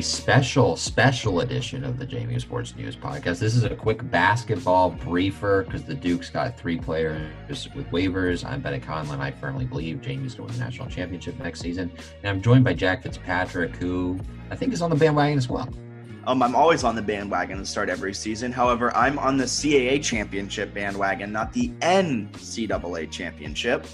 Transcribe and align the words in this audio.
Special, 0.00 0.76
special 0.76 1.40
edition 1.40 1.82
of 1.82 1.98
the 1.98 2.06
JMU 2.06 2.40
Sports 2.40 2.74
News 2.76 2.94
Podcast. 2.94 3.38
This 3.38 3.56
is 3.56 3.64
a 3.64 3.74
quick 3.74 4.08
basketball 4.10 4.90
briefer 4.90 5.64
because 5.64 5.82
the 5.82 5.94
Duke's 5.94 6.30
got 6.30 6.58
three 6.58 6.78
players 6.78 7.68
with 7.74 7.86
waivers. 7.88 8.44
I'm 8.44 8.60
Bennett 8.60 8.82
Conlin. 8.82 9.20
I 9.20 9.30
firmly 9.30 9.64
believe 9.64 9.96
JMU's 9.96 10.34
going 10.34 10.36
to 10.36 10.42
win 10.42 10.52
the 10.52 10.58
national 10.58 10.88
championship 10.88 11.38
next 11.38 11.60
season. 11.60 11.90
And 12.22 12.30
I'm 12.30 12.40
joined 12.40 12.64
by 12.64 12.74
Jack 12.74 13.02
Fitzpatrick, 13.02 13.76
who 13.76 14.18
I 14.50 14.56
think 14.56 14.72
is 14.72 14.82
on 14.82 14.90
the 14.90 14.96
bandwagon 14.96 15.36
as 15.36 15.48
well. 15.48 15.68
Um, 16.26 16.42
I'm 16.42 16.54
always 16.54 16.84
on 16.84 16.94
the 16.94 17.02
bandwagon 17.02 17.58
to 17.58 17.66
start 17.66 17.88
every 17.88 18.14
season. 18.14 18.52
However, 18.52 18.94
I'm 18.94 19.18
on 19.18 19.36
the 19.36 19.44
CAA 19.44 20.02
championship 20.02 20.74
bandwagon, 20.74 21.32
not 21.32 21.52
the 21.52 21.70
NCAA 21.80 23.10
championship. 23.10 23.86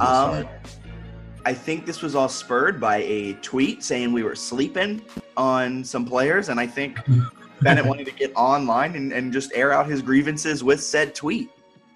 Um, 0.00 0.48
I 1.44 1.54
think 1.54 1.86
this 1.86 2.02
was 2.02 2.14
all 2.14 2.28
spurred 2.28 2.80
by 2.80 2.98
a 2.98 3.34
tweet 3.34 3.82
saying 3.82 4.12
we 4.12 4.22
were 4.22 4.36
sleeping 4.36 5.02
on 5.36 5.82
some 5.82 6.04
players, 6.04 6.48
and 6.48 6.60
I 6.60 6.66
think 6.66 6.98
Bennett 7.60 7.84
wanted 7.84 8.06
to 8.06 8.12
get 8.12 8.32
online 8.36 8.94
and, 8.94 9.12
and 9.12 9.32
just 9.32 9.52
air 9.54 9.72
out 9.72 9.86
his 9.86 10.02
grievances 10.02 10.62
with 10.62 10.82
said 10.82 11.14
tweet. 11.14 11.50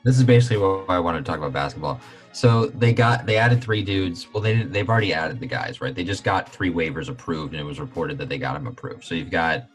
This 0.05 0.19
is 0.19 0.25
basically 0.25 0.59
what 0.59 0.89
I 0.89 0.99
wanted 0.99 1.19
to 1.19 1.25
talk 1.25 1.39
about 1.39 1.53
basketball. 1.53 2.01
So 2.33 2.67
they 2.67 2.93
got 2.93 3.25
they 3.25 3.37
added 3.37 3.63
three 3.63 3.83
dudes. 3.83 4.27
Well, 4.33 4.43
they 4.43 4.63
they've 4.63 4.89
already 4.89 5.15
added 5.15 5.41
the 5.41 5.47
guys, 5.47 5.81
right? 5.81 5.95
They 5.95 6.05
just 6.05 6.23
got 6.23 6.49
three 6.49 6.71
waivers 6.71 7.09
approved, 7.09 7.53
and 7.55 7.61
it 7.61 7.65
was 7.65 7.81
reported 7.81 8.19
that 8.19 8.29
they 8.29 8.39
got 8.39 8.55
them 8.55 8.67
approved. 8.67 9.05
So 9.05 9.15
you've 9.15 9.31
got 9.31 9.69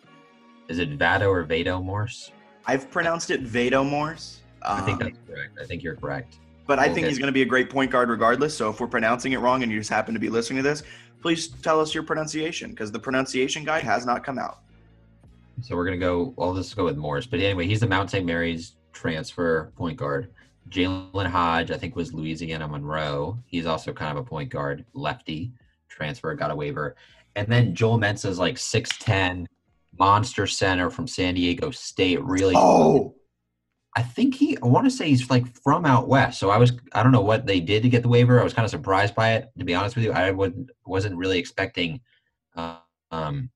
is 0.67 0.79
it 0.79 0.89
Vado 0.91 1.29
or 1.29 1.43
Vado 1.43 1.81
Morse? 1.81 2.31
I've 2.65 2.91
pronounced 2.91 3.31
it 3.31 3.41
Vado 3.41 3.83
Morse. 3.83 4.41
Um, 4.61 4.79
I 4.79 4.85
think 4.85 4.99
that's 4.99 5.17
correct. 5.27 5.57
I 5.61 5.65
think 5.65 5.81
you're 5.81 5.95
correct. 5.95 6.37
But 6.67 6.79
I 6.79 6.93
think 6.93 7.07
he's 7.07 7.17
going 7.17 7.27
to 7.27 7.33
be 7.33 7.41
a 7.41 7.45
great 7.45 7.69
point 7.69 7.91
guard 7.91 8.09
regardless. 8.09 8.55
So 8.55 8.69
if 8.69 8.79
we're 8.79 8.87
pronouncing 8.87 9.33
it 9.33 9.39
wrong 9.39 9.63
and 9.63 9.71
you 9.71 9.79
just 9.79 9.89
happen 9.89 10.13
to 10.13 10.19
be 10.19 10.29
listening 10.29 10.63
to 10.63 10.69
this, 10.69 10.83
please 11.21 11.47
tell 11.47 11.79
us 11.79 11.93
your 11.93 12.03
pronunciation 12.03 12.69
because 12.69 12.91
the 12.91 12.99
pronunciation 12.99 13.63
guide 13.63 13.83
has 13.83 14.05
not 14.05 14.23
come 14.23 14.39
out. 14.39 14.59
So 15.61 15.75
we're 15.75 15.85
going 15.85 15.99
to 15.99 16.05
go, 16.05 16.33
well, 16.37 16.53
let's 16.53 16.73
go 16.73 16.85
with 16.85 16.97
Morris. 16.97 17.27
But 17.27 17.39
anyway, 17.39 17.67
he's 17.67 17.81
the 17.81 17.87
Mount 17.87 18.09
St. 18.09 18.25
Mary's 18.25 18.75
transfer 18.93 19.71
point 19.75 19.97
guard. 19.97 20.31
Jalen 20.69 21.27
Hodge, 21.27 21.71
I 21.71 21.77
think, 21.77 21.95
was 21.95 22.13
Louisiana 22.13 22.67
Monroe. 22.67 23.37
He's 23.47 23.65
also 23.65 23.91
kind 23.91 24.17
of 24.17 24.23
a 24.23 24.27
point 24.27 24.49
guard, 24.49 24.85
lefty 24.93 25.51
transfer, 25.89 26.33
got 26.33 26.51
a 26.51 26.55
waiver. 26.55 26.95
And 27.35 27.47
then 27.47 27.75
Joel 27.75 27.99
Mensah 27.99 28.27
is 28.27 28.39
like 28.39 28.55
6'10, 28.55 29.45
monster 29.99 30.47
center 30.47 30.89
from 30.89 31.07
San 31.07 31.35
Diego 31.35 31.71
State. 31.71 32.23
Really. 32.23 32.55
Oh, 32.55 33.15
I 33.95 34.03
think 34.03 34.35
he. 34.35 34.57
I 34.57 34.67
want 34.67 34.85
to 34.85 34.91
say 34.91 35.09
he's 35.09 35.29
like 35.29 35.45
from 35.63 35.85
out 35.85 36.07
west. 36.07 36.39
So 36.39 36.49
I 36.49 36.57
was. 36.57 36.71
I 36.93 37.03
don't 37.03 37.11
know 37.11 37.21
what 37.21 37.45
they 37.45 37.59
did 37.59 37.83
to 37.83 37.89
get 37.89 38.03
the 38.03 38.09
waiver. 38.09 38.39
I 38.39 38.43
was 38.43 38.53
kind 38.53 38.63
of 38.63 38.71
surprised 38.71 39.15
by 39.15 39.33
it. 39.33 39.51
To 39.59 39.65
be 39.65 39.75
honest 39.75 39.95
with 39.95 40.05
you, 40.05 40.13
I 40.13 40.31
wasn't 40.31 40.69
wasn't 40.85 41.17
really 41.17 41.39
expecting 41.39 41.99
uh, 42.55 42.77
um, 43.11 43.49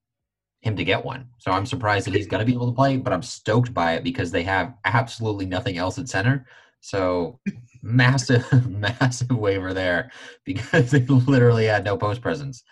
him 0.60 0.76
to 0.76 0.84
get 0.84 1.06
one. 1.06 1.30
So 1.38 1.52
I'm 1.52 1.66
surprised 1.66 2.08
that 2.08 2.16
he's 2.16 2.28
going 2.28 2.40
to 2.40 2.46
be 2.46 2.54
able 2.54 2.68
to 2.68 2.76
play. 2.76 2.98
But 2.98 3.14
I'm 3.14 3.22
stoked 3.22 3.74
by 3.74 3.94
it 3.94 4.04
because 4.04 4.32
they 4.32 4.44
have 4.44 4.74
absolutely 4.84 5.46
nothing 5.46 5.78
else 5.78 5.98
at 6.00 6.10
center. 6.10 6.46
So 6.82 7.40
massive, 7.82 8.70
massive 8.70 9.32
waiver 9.32 9.74
there 9.74 10.12
because 10.44 10.92
they 10.92 11.00
literally 11.00 11.66
had 11.66 11.86
no 11.86 11.98
post 11.98 12.22
presence. 12.22 12.64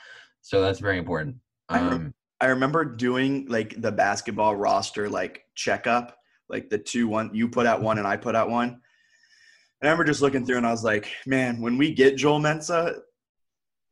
So 0.42 0.62
that's 0.62 0.80
very 0.80 0.98
important. 0.98 1.38
Um, 1.70 2.14
I 2.42 2.48
remember 2.48 2.84
doing 2.84 3.46
like 3.48 3.80
the 3.82 3.92
basketball 3.92 4.56
roster 4.56 5.08
like 5.10 5.46
checkup 5.56 6.18
like 6.50 6.70
the 6.70 6.78
two 6.78 7.08
one 7.08 7.32
you 7.34 7.48
put 7.48 7.66
out 7.66 7.82
one 7.82 7.98
and 7.98 8.08
I 8.08 8.18
put 8.18 8.36
out 8.36 8.50
one. 8.50 8.70
And 8.70 9.90
I 9.90 9.92
remember 9.92 10.06
just 10.06 10.22
looking 10.22 10.46
through 10.46 10.58
and 10.58 10.68
I 10.68 10.72
was 10.72 10.84
like, 10.84 11.12
man, 11.26 11.60
when 11.62 11.78
we 11.78 11.94
get 11.94 12.16
Joel 12.16 12.40
Mensah, 12.40 13.00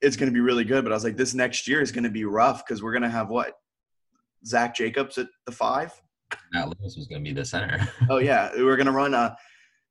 it's 0.02 0.16
going 0.16 0.30
to 0.30 0.34
be 0.34 0.40
really 0.40 0.64
good. 0.64 0.84
But 0.84 0.92
I 0.92 0.96
was 0.96 1.04
like, 1.04 1.18
this 1.18 1.34
next 1.34 1.68
year 1.68 1.82
is 1.82 1.92
going 1.92 2.04
to 2.04 2.10
be 2.10 2.26
rough 2.26 2.66
because 2.66 2.82
we're 2.82 2.94
going 2.94 3.04
to 3.04 3.10
have 3.10 3.30
what 3.30 3.54
Zach 4.46 4.76
Jacobs 4.76 5.18
at 5.18 5.28
the 5.46 5.52
five. 5.52 5.94
Matt 6.54 6.68
Lewis 6.68 6.96
was 6.96 7.08
going 7.08 7.24
to 7.24 7.30
be 7.30 7.34
the 7.34 7.46
center. 7.46 7.88
oh 8.10 8.18
yeah, 8.18 8.52
we 8.56 8.64
were 8.64 8.78
going 8.78 8.88
to 8.88 8.92
run 8.92 9.14
a. 9.14 9.36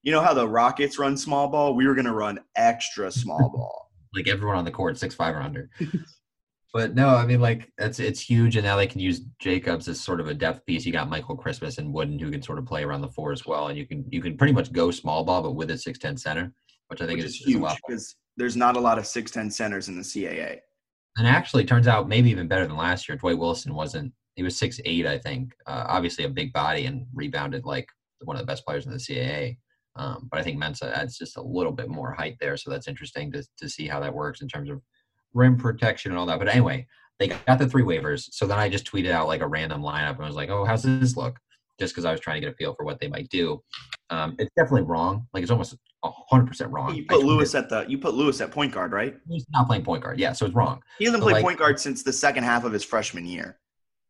You 0.03 0.13
know 0.13 0.23
how 0.23 0.33
the 0.33 0.49
Rockets 0.49 0.99
run 0.99 1.15
small 1.17 1.49
ball? 1.49 1.75
We 1.75 1.87
were 1.87 1.95
going 1.95 2.07
to 2.07 2.15
run 2.15 2.41
extra 2.57 3.11
small 3.11 3.51
ball. 3.51 3.91
like 4.15 4.29
everyone 4.29 4.57
on 4.57 4.65
the 4.65 4.71
court, 4.71 4.97
six 4.97 5.15
five 5.15 5.35
or 5.35 5.43
under. 5.43 5.69
But 6.73 6.95
no, 6.95 7.09
I 7.09 7.27
mean 7.27 7.41
like 7.41 7.73
it's 7.79 7.99
it's 7.99 8.21
huge, 8.21 8.57
and 8.57 8.65
now 8.65 8.77
they 8.77 8.87
can 8.87 9.01
use 9.01 9.23
Jacobs 9.41 9.89
as 9.89 10.01
sort 10.01 10.21
of 10.21 10.29
a 10.29 10.35
depth 10.35 10.65
piece. 10.67 10.87
You 10.87 10.93
got 10.93 11.11
Michael 11.11 11.37
Christmas 11.37 11.79
and 11.79 11.93
Wooden 11.93 12.19
who 12.19 12.31
can 12.31 12.43
sort 12.43 12.59
of 12.59 12.67
play 12.67 12.85
around 12.85 13.01
the 13.01 13.09
four 13.09 13.33
as 13.33 13.45
well, 13.45 13.69
and 13.69 13.79
you 13.79 13.87
can 13.87 14.05
you 14.09 14.23
can 14.23 14.37
pretty 14.37 14.53
much 14.53 14.73
go 14.73 14.93
small 14.93 15.25
ball, 15.25 15.43
but 15.43 15.57
with 15.57 15.71
a 15.71 15.79
six 15.79 15.99
ten 15.99 16.17
center, 16.17 16.53
which 16.87 17.01
I 17.01 17.07
think 17.07 17.19
which 17.19 17.27
is, 17.27 17.35
is 17.35 17.47
huge 17.47 17.77
because 17.87 18.15
there's 18.37 18.57
not 18.57 18.77
a 18.77 18.81
lot 18.81 18.99
of 18.99 19.07
six 19.07 19.33
ten 19.33 19.51
centers 19.51 19.89
in 19.89 19.97
the 19.97 20.03
CAA. 20.03 20.59
And 21.17 21.27
actually, 21.27 21.65
turns 21.65 21.89
out 21.89 22.09
maybe 22.09 22.31
even 22.31 22.47
better 22.47 22.69
than 22.69 22.77
last 22.77 23.09
year. 23.09 23.19
Dwight 23.19 23.39
Wilson 23.39 23.75
wasn't. 23.75 24.13
He 24.37 24.45
was 24.45 24.57
six 24.57 24.81
eight, 24.85 25.07
I 25.07 25.19
think. 25.19 25.51
Uh, 25.67 25.87
obviously, 25.89 26.25
a 26.25 26.29
big 26.29 26.53
body 26.53 26.87
and 26.87 27.05
rebounded 27.13 27.65
like 27.65 27.89
one 28.23 28.37
of 28.37 28.41
the 28.41 28.47
best 28.47 28.65
players 28.65 28.87
in 28.87 28.93
the 28.93 28.99
CAA. 28.99 29.57
Um, 29.97 30.29
but 30.31 30.39
I 30.39 30.45
think 30.45 30.63
Mensah 30.63 30.93
adds 30.93 31.19
just 31.19 31.37
a 31.37 31.43
little 31.43 31.73
bit 31.73 31.89
more 31.89 32.13
height 32.13 32.37
there, 32.41 32.57
so 32.57 32.71
that's 32.71 32.87
interesting 32.87 33.33
to 33.33 33.43
to 33.59 33.69
see 33.69 33.89
how 33.89 33.99
that 33.99 34.15
works 34.15 34.41
in 34.41 34.47
terms 34.47 34.71
of 34.71 34.81
rim 35.35 35.57
protection 35.57 36.13
and 36.13 36.19
all 36.19 36.27
that. 36.27 36.39
But 36.39 36.49
anyway, 36.49 36.87
they 37.19 37.29
got 37.29 37.59
the 37.59 37.69
three 37.69 37.83
waivers. 37.83 38.29
So 38.33 38.47
then 38.47 38.59
I 38.59 38.69
just 38.69 38.91
tweeted 38.91 39.11
out 39.11 39.29
like 39.29 39.43
a 39.43 39.47
random 39.47 39.83
lineup 39.83 40.17
and 40.17 40.27
was 40.27 40.37
like, 40.37 40.51
oh, 40.51 40.65
how's 40.65 40.83
this 40.83 41.17
look? 41.17 41.39
just 41.81 41.95
because 41.95 42.05
I 42.05 42.13
was 42.13 42.21
trying 42.21 42.37
to 42.37 42.41
get 42.41 42.53
a 42.53 42.57
feel 42.57 42.75
for 42.75 42.85
what 42.85 43.01
they 43.01 43.09
might 43.09 43.29
do. 43.31 43.61
Um, 44.11 44.37
it's 44.39 44.51
definitely 44.57 44.83
wrong. 44.83 45.27
Like 45.33 45.43
it's 45.43 45.51
almost 45.51 45.75
hundred 46.05 46.47
percent 46.47 46.71
wrong. 46.71 46.95
You 46.95 47.05
put 47.07 47.25
Lewis 47.25 47.55
at 47.55 47.69
the 47.69 47.85
you 47.89 47.99
put 47.99 48.15
Lewis 48.15 48.41
at 48.41 48.53
point 48.53 48.73
guard, 48.73 48.93
right? 48.93 49.17
He's 49.29 49.47
not 49.51 49.67
playing 49.67 49.83
point 49.83 50.05
guard. 50.05 50.21
Yeah, 50.21 50.33
so 50.33 50.47
it's 50.47 50.55
wrong. 50.55 50.81
He 50.99 51.07
hasn't 51.07 51.23
played 51.23 51.35
like, 51.35 51.43
point 51.43 51.59
guard 51.59 51.81
since 51.81 52.03
the 52.05 52.13
second 52.13 52.45
half 52.45 52.65
of 52.65 52.73
his 52.73 52.85
freshman 52.85 53.27
year. 53.27 53.59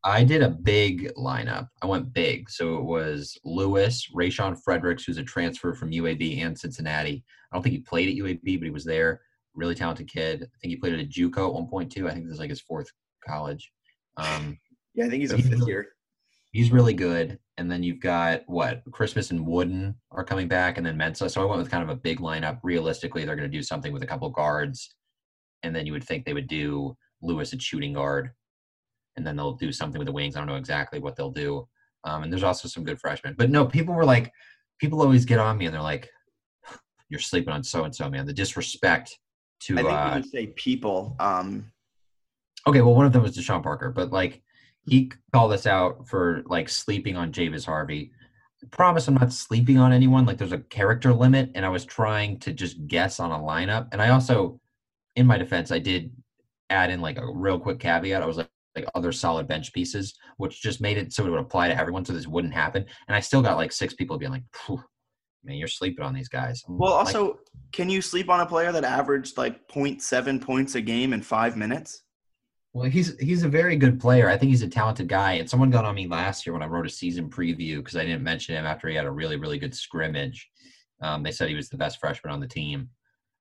I 0.02 0.24
did 0.24 0.42
a 0.42 0.48
big 0.48 1.12
lineup. 1.14 1.68
I 1.82 1.86
went 1.86 2.12
big. 2.12 2.48
So 2.48 2.78
it 2.78 2.84
was 2.84 3.38
Lewis, 3.44 4.08
Rayshon 4.16 4.58
Fredericks, 4.64 5.04
who's 5.04 5.18
a 5.18 5.22
transfer 5.22 5.74
from 5.74 5.90
UAB 5.90 6.42
and 6.42 6.58
Cincinnati. 6.58 7.22
I 7.52 7.56
don't 7.56 7.62
think 7.62 7.74
he 7.74 7.80
played 7.80 8.08
at 8.08 8.14
UAB, 8.14 8.58
but 8.58 8.64
he 8.64 8.70
was 8.70 8.84
there. 8.84 9.20
Really 9.54 9.74
talented 9.74 10.08
kid. 10.08 10.42
I 10.42 10.56
think 10.60 10.70
he 10.70 10.76
played 10.76 10.94
at 10.94 11.00
a 11.00 11.04
JUCO 11.04 11.48
at 11.48 11.54
one 11.54 11.68
point 11.68 11.90
too. 11.90 12.08
I 12.08 12.12
think 12.12 12.26
this 12.26 12.34
is 12.34 12.40
like 12.40 12.50
his 12.50 12.60
fourth 12.60 12.88
college. 13.26 13.70
Um, 14.16 14.58
yeah, 14.94 15.06
I 15.06 15.08
think 15.08 15.20
he's 15.20 15.32
a 15.32 15.38
fifth 15.38 15.66
year. 15.66 15.88
He's 16.52 16.72
really 16.72 16.94
good. 16.94 17.38
And 17.58 17.70
then 17.70 17.82
you've 17.82 18.00
got 18.00 18.42
what 18.46 18.82
Christmas 18.90 19.30
and 19.30 19.46
Wooden 19.46 19.94
are 20.10 20.24
coming 20.24 20.48
back, 20.48 20.78
and 20.78 20.86
then 20.86 20.98
Mensah. 20.98 21.30
So 21.30 21.42
I 21.42 21.44
went 21.44 21.60
with 21.60 21.70
kind 21.70 21.82
of 21.82 21.90
a 21.90 21.96
big 21.96 22.20
lineup. 22.20 22.58
Realistically, 22.62 23.24
they're 23.24 23.36
going 23.36 23.50
to 23.50 23.56
do 23.56 23.62
something 23.62 23.92
with 23.92 24.02
a 24.02 24.06
couple 24.06 24.28
guards, 24.30 24.94
and 25.62 25.74
then 25.74 25.86
you 25.86 25.92
would 25.92 26.04
think 26.04 26.24
they 26.24 26.32
would 26.32 26.48
do 26.48 26.96
Lewis 27.22 27.52
at 27.52 27.62
shooting 27.62 27.92
guard 27.92 28.30
and 29.16 29.26
then 29.26 29.36
they'll 29.36 29.54
do 29.54 29.72
something 29.72 29.98
with 29.98 30.06
the 30.06 30.12
wings. 30.12 30.36
I 30.36 30.40
don't 30.40 30.48
know 30.48 30.56
exactly 30.56 30.98
what 30.98 31.16
they'll 31.16 31.30
do. 31.30 31.68
Um, 32.04 32.22
and 32.22 32.32
there's 32.32 32.42
also 32.42 32.68
some 32.68 32.84
good 32.84 32.98
freshmen. 32.98 33.34
But 33.36 33.50
no, 33.50 33.66
people 33.66 33.94
were 33.94 34.04
like, 34.04 34.32
people 34.78 35.02
always 35.02 35.24
get 35.24 35.38
on 35.38 35.58
me 35.58 35.66
and 35.66 35.74
they're 35.74 35.82
like, 35.82 36.08
"You're 37.10 37.20
sleeping 37.20 37.52
on 37.52 37.62
so 37.62 37.84
and 37.84 37.94
so, 37.94 38.08
man." 38.08 38.26
The 38.26 38.32
disrespect 38.32 39.18
to. 39.60 39.74
I 39.74 39.82
think 39.82 39.92
uh, 39.92 40.10
when 40.10 40.22
you 40.22 40.28
say 40.28 40.46
people. 40.48 41.16
Um... 41.20 41.72
Okay, 42.66 42.82
well, 42.82 42.94
one 42.94 43.06
of 43.06 43.12
them 43.12 43.22
was 43.22 43.36
Deshaun 43.36 43.62
Parker, 43.62 43.90
but 43.90 44.10
like 44.10 44.42
he 44.86 45.10
called 45.32 45.52
us 45.52 45.66
out 45.66 46.08
for 46.08 46.42
like 46.46 46.68
sleeping 46.68 47.16
on 47.16 47.32
Javis 47.32 47.64
Harvey. 47.64 48.12
I 48.62 48.66
promise 48.66 49.08
I'm 49.08 49.14
not 49.14 49.32
sleeping 49.32 49.78
on 49.78 49.92
anyone. 49.92 50.26
Like 50.26 50.36
there's 50.36 50.52
a 50.52 50.58
character 50.58 51.12
limit, 51.12 51.50
and 51.54 51.64
I 51.64 51.70
was 51.70 51.84
trying 51.84 52.38
to 52.40 52.52
just 52.52 52.86
guess 52.86 53.20
on 53.20 53.30
a 53.30 53.38
lineup. 53.38 53.88
And 53.92 54.02
I 54.02 54.10
also, 54.10 54.60
in 55.16 55.26
my 55.26 55.38
defense, 55.38 55.70
I 55.72 55.78
did 55.78 56.12
add 56.68 56.90
in 56.90 57.00
like 57.00 57.18
a 57.18 57.32
real 57.32 57.58
quick 57.58 57.78
caveat. 57.78 58.22
I 58.22 58.26
was 58.26 58.36
like, 58.36 58.50
like 58.76 58.86
other 58.94 59.12
solid 59.12 59.48
bench 59.48 59.72
pieces, 59.72 60.14
which 60.36 60.62
just 60.62 60.80
made 60.80 60.96
it 60.98 61.12
so 61.12 61.26
it 61.26 61.30
would 61.30 61.40
apply 61.40 61.68
to 61.68 61.76
everyone, 61.76 62.04
so 62.04 62.12
this 62.12 62.26
wouldn't 62.26 62.54
happen. 62.54 62.84
And 63.08 63.16
I 63.16 63.20
still 63.20 63.42
got 63.42 63.56
like 63.56 63.72
six 63.72 63.94
people 63.94 64.18
being 64.18 64.32
like, 64.32 64.44
"Man, 65.44 65.56
you're 65.56 65.68
sleeping 65.68 66.04
on 66.04 66.14
these 66.14 66.28
guys." 66.28 66.62
I'm 66.68 66.78
well, 66.78 66.92
like, 66.92 67.06
also, 67.06 67.40
can 67.72 67.88
you 67.88 68.02
sleep 68.02 68.28
on 68.28 68.40
a 68.40 68.46
player 68.46 68.72
that 68.72 68.84
averaged 68.84 69.38
like 69.38 69.68
0.7 69.68 70.40
points 70.40 70.74
a 70.74 70.80
game 70.80 71.12
in 71.12 71.22
five 71.22 71.56
minutes? 71.56 72.02
Well, 72.72 72.88
he's 72.88 73.18
he's 73.18 73.42
a 73.42 73.48
very 73.48 73.76
good 73.76 73.98
player. 73.98 74.28
I 74.28 74.36
think 74.36 74.50
he's 74.50 74.62
a 74.62 74.68
talented 74.68 75.08
guy. 75.08 75.32
And 75.32 75.50
someone 75.50 75.70
got 75.70 75.84
on 75.84 75.94
me 75.94 76.06
last 76.06 76.46
year 76.46 76.52
when 76.52 76.62
I 76.62 76.66
wrote 76.66 76.86
a 76.86 76.90
season 76.90 77.28
preview 77.28 77.78
because 77.78 77.96
I 77.96 78.04
didn't 78.04 78.22
mention 78.22 78.54
him 78.54 78.64
after 78.64 78.88
he 78.88 78.94
had 78.94 79.06
a 79.06 79.10
really 79.10 79.36
really 79.36 79.58
good 79.58 79.74
scrimmage. 79.74 80.48
Um, 81.02 81.22
they 81.22 81.32
said 81.32 81.48
he 81.48 81.54
was 81.54 81.68
the 81.68 81.78
best 81.78 81.98
freshman 81.98 82.32
on 82.32 82.40
the 82.40 82.46
team. 82.46 82.90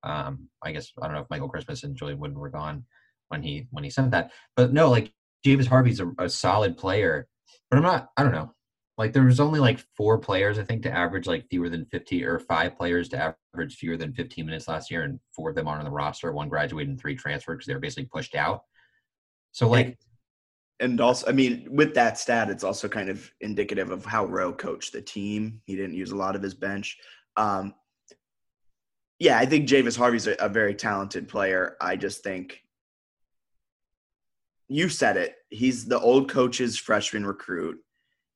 Um, 0.03 0.47
I 0.63 0.71
guess 0.71 0.91
I 1.01 1.05
don't 1.05 1.15
know 1.15 1.21
if 1.21 1.29
Michael 1.29 1.49
Christmas 1.49 1.83
and 1.83 1.95
Julian 1.95 2.19
Wooden 2.19 2.39
were 2.39 2.49
gone 2.49 2.85
when 3.27 3.43
he 3.43 3.67
when 3.69 3.83
he 3.83 3.89
sent 3.89 4.11
that, 4.11 4.31
but 4.55 4.73
no, 4.73 4.89
like 4.89 5.11
Javis 5.45 5.67
Harvey's 5.67 5.99
a, 5.99 6.11
a 6.17 6.29
solid 6.29 6.77
player, 6.77 7.27
but 7.69 7.77
I'm 7.77 7.83
not. 7.83 8.09
I 8.17 8.23
don't 8.23 8.31
know. 8.31 8.51
Like 8.99 9.13
there 9.13 9.23
was 9.23 9.39
only 9.39 9.61
like 9.61 9.79
four 9.95 10.17
players 10.17 10.59
I 10.59 10.63
think 10.63 10.83
to 10.83 10.91
average 10.91 11.25
like 11.25 11.47
fewer 11.49 11.69
than 11.69 11.85
50 11.85 12.25
or 12.25 12.37
five 12.37 12.75
players 12.75 13.07
to 13.09 13.33
average 13.55 13.77
fewer 13.77 13.95
than 13.95 14.13
15 14.13 14.45
minutes 14.45 14.67
last 14.67 14.91
year, 14.91 15.03
and 15.03 15.21
four 15.33 15.49
of 15.49 15.55
them 15.55 15.69
aren't 15.69 15.79
on 15.79 15.85
the 15.85 15.91
roster. 15.91 16.33
One 16.33 16.49
graduated 16.49 16.89
and 16.89 16.99
three 16.99 17.15
transferred 17.15 17.55
because 17.55 17.67
they 17.67 17.73
were 17.73 17.79
basically 17.79 18.09
pushed 18.13 18.35
out. 18.35 18.63
So 19.53 19.69
like. 19.69 19.97
And 20.81 21.01
also, 21.01 21.27
I 21.27 21.33
mean, 21.33 21.67
with 21.69 21.93
that 21.95 22.17
stat, 22.17 22.49
it's 22.49 22.63
also 22.63 22.87
kind 22.87 23.09
of 23.09 23.29
indicative 23.41 23.91
of 23.91 24.05
how 24.05 24.25
Rowe 24.25 24.53
coached 24.53 24.93
the 24.93 25.01
team. 25.01 25.61
He 25.65 25.75
didn't 25.75 25.95
use 25.95 26.11
a 26.11 26.15
lot 26.15 26.37
of 26.37 26.41
his 26.41 26.53
bench. 26.53 26.97
Um, 27.35 27.73
yeah, 29.19 29.37
I 29.37 29.45
think 29.45 29.67
Javis 29.67 29.97
Harvey's 29.97 30.27
a, 30.27 30.35
a 30.39 30.47
very 30.47 30.73
talented 30.73 31.27
player. 31.27 31.75
I 31.81 31.97
just 31.97 32.23
think 32.23 32.61
you 34.69 34.87
said 34.87 35.17
it. 35.17 35.35
He's 35.49 35.85
the 35.85 35.99
old 35.99 36.29
coach's 36.29 36.77
freshman 36.77 37.25
recruit. 37.25 37.79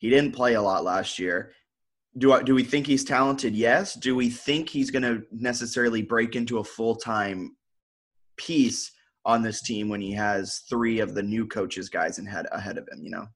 He 0.04 0.10
didn't 0.10 0.34
play 0.34 0.56
a 0.56 0.62
lot 0.62 0.84
last 0.84 1.18
year. 1.18 1.54
Do 2.18 2.34
I, 2.34 2.44
do 2.44 2.54
we 2.54 2.64
think 2.64 2.86
he's 2.86 3.06
talented? 3.06 3.56
Yes. 3.56 3.94
Do 3.94 4.18
we 4.18 4.30
think 4.30 4.68
he's 4.68 4.92
going 4.92 5.04
to 5.04 5.24
necessarily 5.32 6.02
break 6.02 6.36
into 6.36 6.58
a 6.58 6.64
full 6.64 6.98
time 6.98 7.56
piece 8.36 8.92
on 9.24 9.42
this 9.42 9.62
team 9.62 9.88
when 9.88 10.02
he 10.02 10.12
has 10.12 10.60
three 10.70 11.00
of 11.00 11.16
the 11.16 11.24
new 11.24 11.48
coaches 11.48 11.88
guys 11.88 12.20
in 12.20 12.26
head 12.26 12.48
ahead 12.52 12.78
of 12.78 12.86
him? 12.92 13.02
You 13.02 13.12
know, 13.12 13.28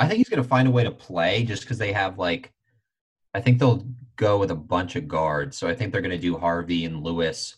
I 0.00 0.08
think 0.08 0.18
he's 0.18 0.28
going 0.28 0.42
to 0.42 0.48
find 0.48 0.66
a 0.66 0.72
way 0.72 0.82
to 0.82 0.90
play 0.90 1.44
just 1.44 1.62
because 1.62 1.78
they 1.78 1.92
have 1.92 2.18
like, 2.18 2.52
I 3.32 3.40
think 3.40 3.60
they'll 3.60 3.86
go 4.16 4.36
with 4.36 4.50
a 4.50 4.56
bunch 4.56 4.96
of 4.96 5.06
guards. 5.06 5.56
So 5.56 5.68
I 5.68 5.76
think 5.76 5.92
they're 5.92 6.02
going 6.02 6.10
to 6.10 6.18
do 6.18 6.38
Harvey 6.38 6.86
and 6.86 7.04
Lewis 7.04 7.54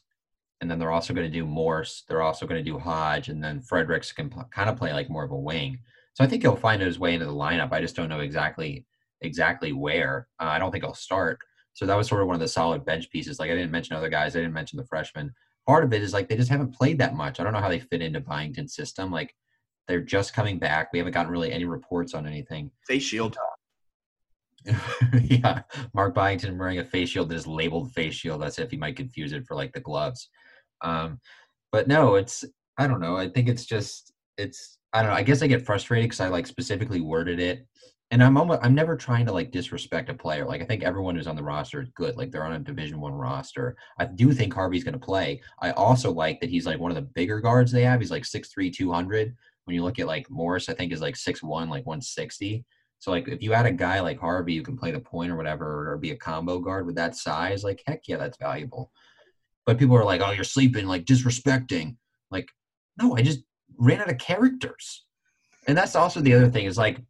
and 0.60 0.70
then 0.70 0.78
they're 0.78 0.92
also 0.92 1.14
going 1.14 1.26
to 1.26 1.38
do 1.38 1.46
Morse. 1.46 2.04
They're 2.06 2.22
also 2.22 2.46
going 2.46 2.64
to 2.64 2.70
do 2.70 2.78
Hodge, 2.78 3.30
and 3.30 3.42
then 3.42 3.60
Fredericks 3.60 4.12
can 4.12 4.30
p- 4.30 4.38
kind 4.52 4.70
of 4.70 4.76
play 4.76 4.92
like 4.92 5.10
more 5.10 5.24
of 5.24 5.32
a 5.32 5.36
wing. 5.36 5.80
So 6.14 6.24
I 6.24 6.26
think 6.26 6.42
he'll 6.42 6.56
find 6.56 6.82
his 6.82 6.98
way 6.98 7.14
into 7.14 7.26
the 7.26 7.32
lineup. 7.32 7.72
I 7.72 7.80
just 7.80 7.96
don't 7.96 8.08
know 8.08 8.20
exactly 8.20 8.86
exactly 9.22 9.72
where. 9.72 10.28
Uh, 10.40 10.46
I 10.46 10.58
don't 10.58 10.70
think 10.70 10.84
he'll 10.84 10.94
start. 10.94 11.38
So 11.74 11.86
that 11.86 11.96
was 11.96 12.08
sort 12.08 12.20
of 12.20 12.26
one 12.26 12.34
of 12.34 12.40
the 12.40 12.48
solid 12.48 12.84
bench 12.84 13.10
pieces. 13.10 13.38
Like 13.38 13.50
I 13.50 13.54
didn't 13.54 13.70
mention 13.70 13.96
other 13.96 14.10
guys. 14.10 14.36
I 14.36 14.40
didn't 14.40 14.52
mention 14.52 14.76
the 14.76 14.84
freshmen. 14.84 15.32
Part 15.66 15.84
of 15.84 15.92
it 15.92 16.02
is 16.02 16.12
like 16.12 16.28
they 16.28 16.36
just 16.36 16.50
haven't 16.50 16.74
played 16.74 16.98
that 16.98 17.14
much. 17.14 17.40
I 17.40 17.44
don't 17.44 17.52
know 17.52 17.60
how 17.60 17.68
they 17.68 17.78
fit 17.78 18.02
into 18.02 18.20
Byington's 18.20 18.74
system. 18.74 19.10
Like 19.10 19.34
they're 19.88 20.00
just 20.00 20.34
coming 20.34 20.58
back. 20.58 20.92
We 20.92 20.98
haven't 20.98 21.14
gotten 21.14 21.32
really 21.32 21.52
any 21.52 21.64
reports 21.64 22.14
on 22.14 22.26
anything. 22.26 22.70
Face 22.86 23.02
shield. 23.02 23.36
yeah, 25.22 25.62
Mark 25.92 26.14
Byington 26.14 26.58
wearing 26.58 26.78
a 26.78 26.84
face 26.84 27.08
shield 27.08 27.28
that 27.30 27.36
is 27.36 27.46
labeled 27.46 27.92
face 27.92 28.14
shield. 28.14 28.42
That's 28.42 28.58
if 28.58 28.70
he 28.70 28.76
might 28.76 28.96
confuse 28.96 29.32
it 29.32 29.46
for 29.46 29.56
like 29.56 29.72
the 29.72 29.80
gloves. 29.80 30.28
Um, 30.82 31.20
but 31.70 31.88
no, 31.88 32.16
it's 32.16 32.44
I 32.78 32.86
don't 32.86 33.00
know. 33.00 33.16
I 33.16 33.28
think 33.28 33.48
it's 33.48 33.64
just 33.64 34.12
it's 34.36 34.78
I 34.92 35.02
don't 35.02 35.10
know. 35.10 35.16
I 35.16 35.22
guess 35.22 35.42
I 35.42 35.46
get 35.46 35.64
frustrated 35.64 36.04
because 36.04 36.20
I 36.20 36.28
like 36.28 36.46
specifically 36.46 37.00
worded 37.00 37.40
it, 37.40 37.66
and 38.10 38.22
I'm 38.22 38.36
almost 38.36 38.60
I'm 38.62 38.74
never 38.74 38.94
trying 38.94 39.24
to 39.26 39.32
like 39.32 39.50
disrespect 39.50 40.10
a 40.10 40.14
player. 40.14 40.44
Like 40.44 40.60
I 40.60 40.66
think 40.66 40.82
everyone 40.82 41.16
who's 41.16 41.26
on 41.26 41.36
the 41.36 41.42
roster 41.42 41.80
is 41.80 41.88
good. 41.94 42.16
Like 42.16 42.30
they're 42.30 42.44
on 42.44 42.52
a 42.52 42.58
Division 42.58 43.00
One 43.00 43.14
roster. 43.14 43.74
I 43.98 44.04
do 44.04 44.32
think 44.32 44.52
Harvey's 44.52 44.84
going 44.84 44.98
to 44.98 45.04
play. 45.04 45.40
I 45.60 45.70
also 45.70 46.12
like 46.12 46.40
that 46.40 46.50
he's 46.50 46.66
like 46.66 46.78
one 46.78 46.90
of 46.90 46.96
the 46.96 47.08
bigger 47.14 47.40
guards 47.40 47.72
they 47.72 47.84
have. 47.84 48.00
He's 48.00 48.10
like 48.10 48.24
6'3", 48.24 48.72
200. 48.72 49.34
When 49.64 49.74
you 49.74 49.82
look 49.82 49.98
at 49.98 50.06
like 50.06 50.28
Morris, 50.28 50.68
I 50.68 50.74
think 50.74 50.92
is 50.92 51.00
like 51.00 51.14
6'1", 51.14 51.42
like 51.68 51.86
160. 51.86 52.64
So 52.98 53.10
like 53.10 53.28
if 53.28 53.42
you 53.42 53.54
add 53.54 53.66
a 53.66 53.72
guy 53.72 54.00
like 54.00 54.20
Harvey 54.20 54.56
who 54.56 54.62
can 54.62 54.76
play 54.76 54.90
the 54.90 55.00
point 55.00 55.32
or 55.32 55.36
whatever, 55.36 55.90
or 55.90 55.96
be 55.96 56.10
a 56.10 56.16
combo 56.16 56.58
guard 56.58 56.84
with 56.84 56.96
that 56.96 57.16
size, 57.16 57.64
like 57.64 57.82
heck 57.86 58.02
yeah, 58.06 58.18
that's 58.18 58.36
valuable. 58.36 58.92
But 59.64 59.78
people 59.78 59.96
are 59.96 60.04
like, 60.04 60.20
oh, 60.20 60.32
you're 60.32 60.44
sleeping, 60.44 60.86
like 60.86 61.06
disrespecting. 61.06 61.96
Like, 62.30 62.48
no, 63.00 63.16
I 63.16 63.22
just 63.22 63.40
ran 63.82 64.00
out 64.00 64.10
of 64.10 64.18
characters. 64.18 65.04
And 65.66 65.76
that's 65.76 65.96
also 65.96 66.20
the 66.20 66.34
other 66.34 66.48
thing 66.48 66.66
is 66.66 66.78
like, 66.78 67.00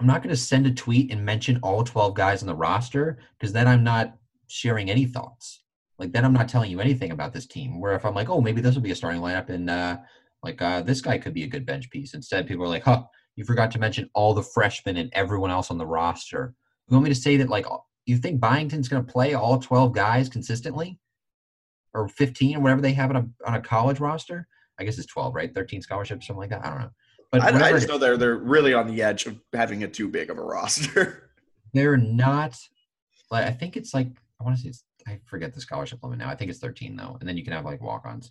I'm 0.00 0.06
not 0.06 0.22
going 0.22 0.34
to 0.34 0.40
send 0.40 0.66
a 0.66 0.70
tweet 0.72 1.10
and 1.12 1.24
mention 1.24 1.58
all 1.62 1.84
12 1.84 2.14
guys 2.14 2.42
on 2.42 2.46
the 2.46 2.54
roster 2.54 3.18
because 3.38 3.52
then 3.52 3.66
I'm 3.66 3.84
not 3.84 4.16
sharing 4.46 4.90
any 4.90 5.04
thoughts. 5.04 5.64
Like 5.98 6.12
then 6.12 6.24
I'm 6.24 6.32
not 6.32 6.48
telling 6.48 6.70
you 6.70 6.80
anything 6.80 7.10
about 7.10 7.32
this 7.32 7.46
team. 7.46 7.80
Where 7.80 7.94
if 7.94 8.04
I'm 8.04 8.14
like, 8.14 8.30
oh, 8.30 8.40
maybe 8.40 8.60
this 8.60 8.74
will 8.74 8.82
be 8.82 8.92
a 8.92 8.94
starting 8.94 9.20
lineup 9.20 9.48
and 9.48 9.68
uh, 9.68 9.98
like 10.42 10.62
uh, 10.62 10.82
this 10.82 11.00
guy 11.00 11.18
could 11.18 11.34
be 11.34 11.42
a 11.44 11.48
good 11.48 11.66
bench 11.66 11.90
piece. 11.90 12.14
Instead, 12.14 12.46
people 12.46 12.64
are 12.64 12.68
like, 12.68 12.84
huh, 12.84 13.02
you 13.36 13.44
forgot 13.44 13.70
to 13.72 13.78
mention 13.78 14.08
all 14.14 14.34
the 14.34 14.42
freshmen 14.42 14.96
and 14.96 15.10
everyone 15.12 15.50
else 15.50 15.70
on 15.70 15.78
the 15.78 15.86
roster. 15.86 16.54
You 16.88 16.94
want 16.94 17.04
me 17.04 17.10
to 17.10 17.20
say 17.20 17.36
that 17.36 17.48
like 17.48 17.66
you 18.06 18.16
think 18.18 18.40
Byington's 18.40 18.88
going 18.88 19.04
to 19.04 19.12
play 19.12 19.34
all 19.34 19.58
12 19.58 19.92
guys 19.92 20.28
consistently? 20.28 20.98
or 21.94 22.08
15 22.08 22.56
or 22.56 22.60
whatever 22.60 22.80
they 22.80 22.92
have 22.92 23.10
on 23.10 23.16
a 23.16 23.48
on 23.48 23.54
a 23.54 23.60
college 23.60 24.00
roster. 24.00 24.46
I 24.78 24.84
guess 24.84 24.98
it's 24.98 25.06
12, 25.06 25.34
right? 25.34 25.54
13 25.54 25.82
scholarships, 25.82 26.26
something 26.26 26.40
like 26.40 26.50
that. 26.50 26.64
I 26.64 26.70
don't 26.70 26.80
know. 26.80 26.90
But 27.30 27.42
I, 27.42 27.68
I 27.68 27.72
just 27.72 27.88
know 27.88 27.98
they're 27.98 28.16
they're 28.16 28.36
really 28.36 28.72
on 28.72 28.86
the 28.86 29.02
edge 29.02 29.26
of 29.26 29.38
having 29.52 29.84
a 29.84 29.88
too 29.88 30.08
big 30.08 30.30
of 30.30 30.38
a 30.38 30.42
roster. 30.42 31.30
they're 31.74 31.96
not. 31.96 32.56
Like 33.30 33.46
I 33.46 33.50
think 33.50 33.76
it's 33.76 33.92
like 33.92 34.08
I 34.40 34.44
want 34.44 34.56
to 34.56 34.62
say 34.62 34.68
it's, 34.70 34.84
I 35.06 35.20
forget 35.26 35.52
the 35.52 35.60
scholarship 35.60 36.02
limit 36.02 36.18
now. 36.18 36.30
I 36.30 36.34
think 36.34 36.50
it's 36.50 36.60
13 36.60 36.96
though, 36.96 37.16
and 37.20 37.28
then 37.28 37.36
you 37.36 37.44
can 37.44 37.52
have 37.52 37.64
like 37.64 37.82
walk-ons. 37.82 38.30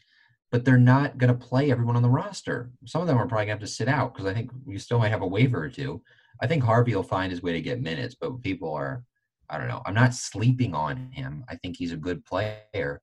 But 0.49 0.63
they're 0.63 0.77
not 0.77 1.17
going 1.17 1.31
to 1.31 1.45
play 1.45 1.71
everyone 1.71 1.97
on 1.97 2.01
the 2.01 2.09
roster. 2.09 2.71
Some 2.85 3.01
of 3.01 3.07
them 3.07 3.17
are 3.17 3.27
probably 3.27 3.47
going 3.47 3.57
to 3.57 3.61
have 3.63 3.69
to 3.69 3.75
sit 3.75 3.89
out 3.89 4.13
because 4.13 4.25
I 4.25 4.33
think 4.33 4.49
you 4.65 4.79
still 4.79 4.97
might 4.97 5.09
have 5.09 5.21
a 5.21 5.27
waiver 5.27 5.61
or 5.61 5.69
two. 5.69 6.01
I 6.41 6.47
think 6.47 6.63
Harvey 6.63 6.95
will 6.95 7.03
find 7.03 7.31
his 7.31 7.43
way 7.43 7.51
to 7.51 7.61
get 7.61 7.81
minutes, 7.81 8.15
but 8.19 8.41
people 8.41 8.73
are, 8.73 9.03
I 9.49 9.57
don't 9.57 9.67
know. 9.67 9.81
I'm 9.85 9.93
not 9.93 10.13
sleeping 10.13 10.73
on 10.73 11.11
him. 11.11 11.43
I 11.49 11.55
think 11.57 11.75
he's 11.75 11.91
a 11.91 11.97
good 11.97 12.23
player 12.23 13.01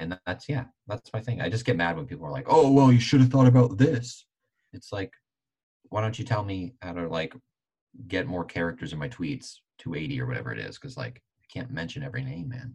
and 0.00 0.18
that's 0.26 0.48
yeah 0.48 0.64
that's 0.86 1.12
my 1.12 1.20
thing 1.20 1.40
i 1.40 1.48
just 1.48 1.64
get 1.64 1.76
mad 1.76 1.96
when 1.96 2.06
people 2.06 2.26
are 2.26 2.32
like 2.32 2.46
oh 2.48 2.70
well 2.70 2.92
you 2.92 3.00
should 3.00 3.20
have 3.20 3.30
thought 3.30 3.46
about 3.46 3.78
this 3.78 4.26
it's 4.72 4.92
like 4.92 5.12
why 5.88 6.00
don't 6.00 6.18
you 6.18 6.24
tell 6.24 6.44
me 6.44 6.74
how 6.82 6.92
to 6.92 7.08
like 7.08 7.34
get 8.08 8.26
more 8.26 8.44
characters 8.44 8.92
in 8.92 8.98
my 8.98 9.08
tweets 9.08 9.56
280 9.78 10.20
or 10.20 10.26
whatever 10.26 10.52
it 10.52 10.58
is 10.58 10.78
because 10.78 10.96
like 10.96 11.22
i 11.42 11.46
can't 11.52 11.70
mention 11.70 12.02
every 12.02 12.22
name 12.22 12.48
man 12.48 12.74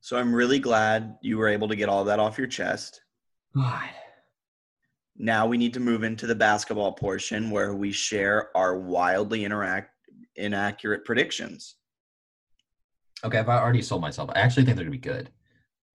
so 0.00 0.16
i'm 0.16 0.34
really 0.34 0.58
glad 0.58 1.16
you 1.22 1.38
were 1.38 1.48
able 1.48 1.68
to 1.68 1.76
get 1.76 1.88
all 1.88 2.04
that 2.04 2.18
off 2.18 2.38
your 2.38 2.46
chest 2.46 3.02
god 3.54 3.90
now 5.16 5.46
we 5.46 5.58
need 5.58 5.74
to 5.74 5.80
move 5.80 6.02
into 6.02 6.26
the 6.26 6.34
basketball 6.34 6.92
portion 6.92 7.50
where 7.50 7.74
we 7.74 7.92
share 7.92 8.56
our 8.56 8.78
wildly 8.78 9.44
interact 9.44 9.92
inaccurate 10.36 11.04
predictions. 11.04 11.76
Okay, 13.24 13.38
I've 13.38 13.48
already 13.48 13.82
sold 13.82 14.00
myself. 14.00 14.30
I 14.34 14.40
actually 14.40 14.64
think 14.64 14.76
they're 14.76 14.84
gonna 14.84 14.92
be 14.92 14.98
good. 14.98 15.30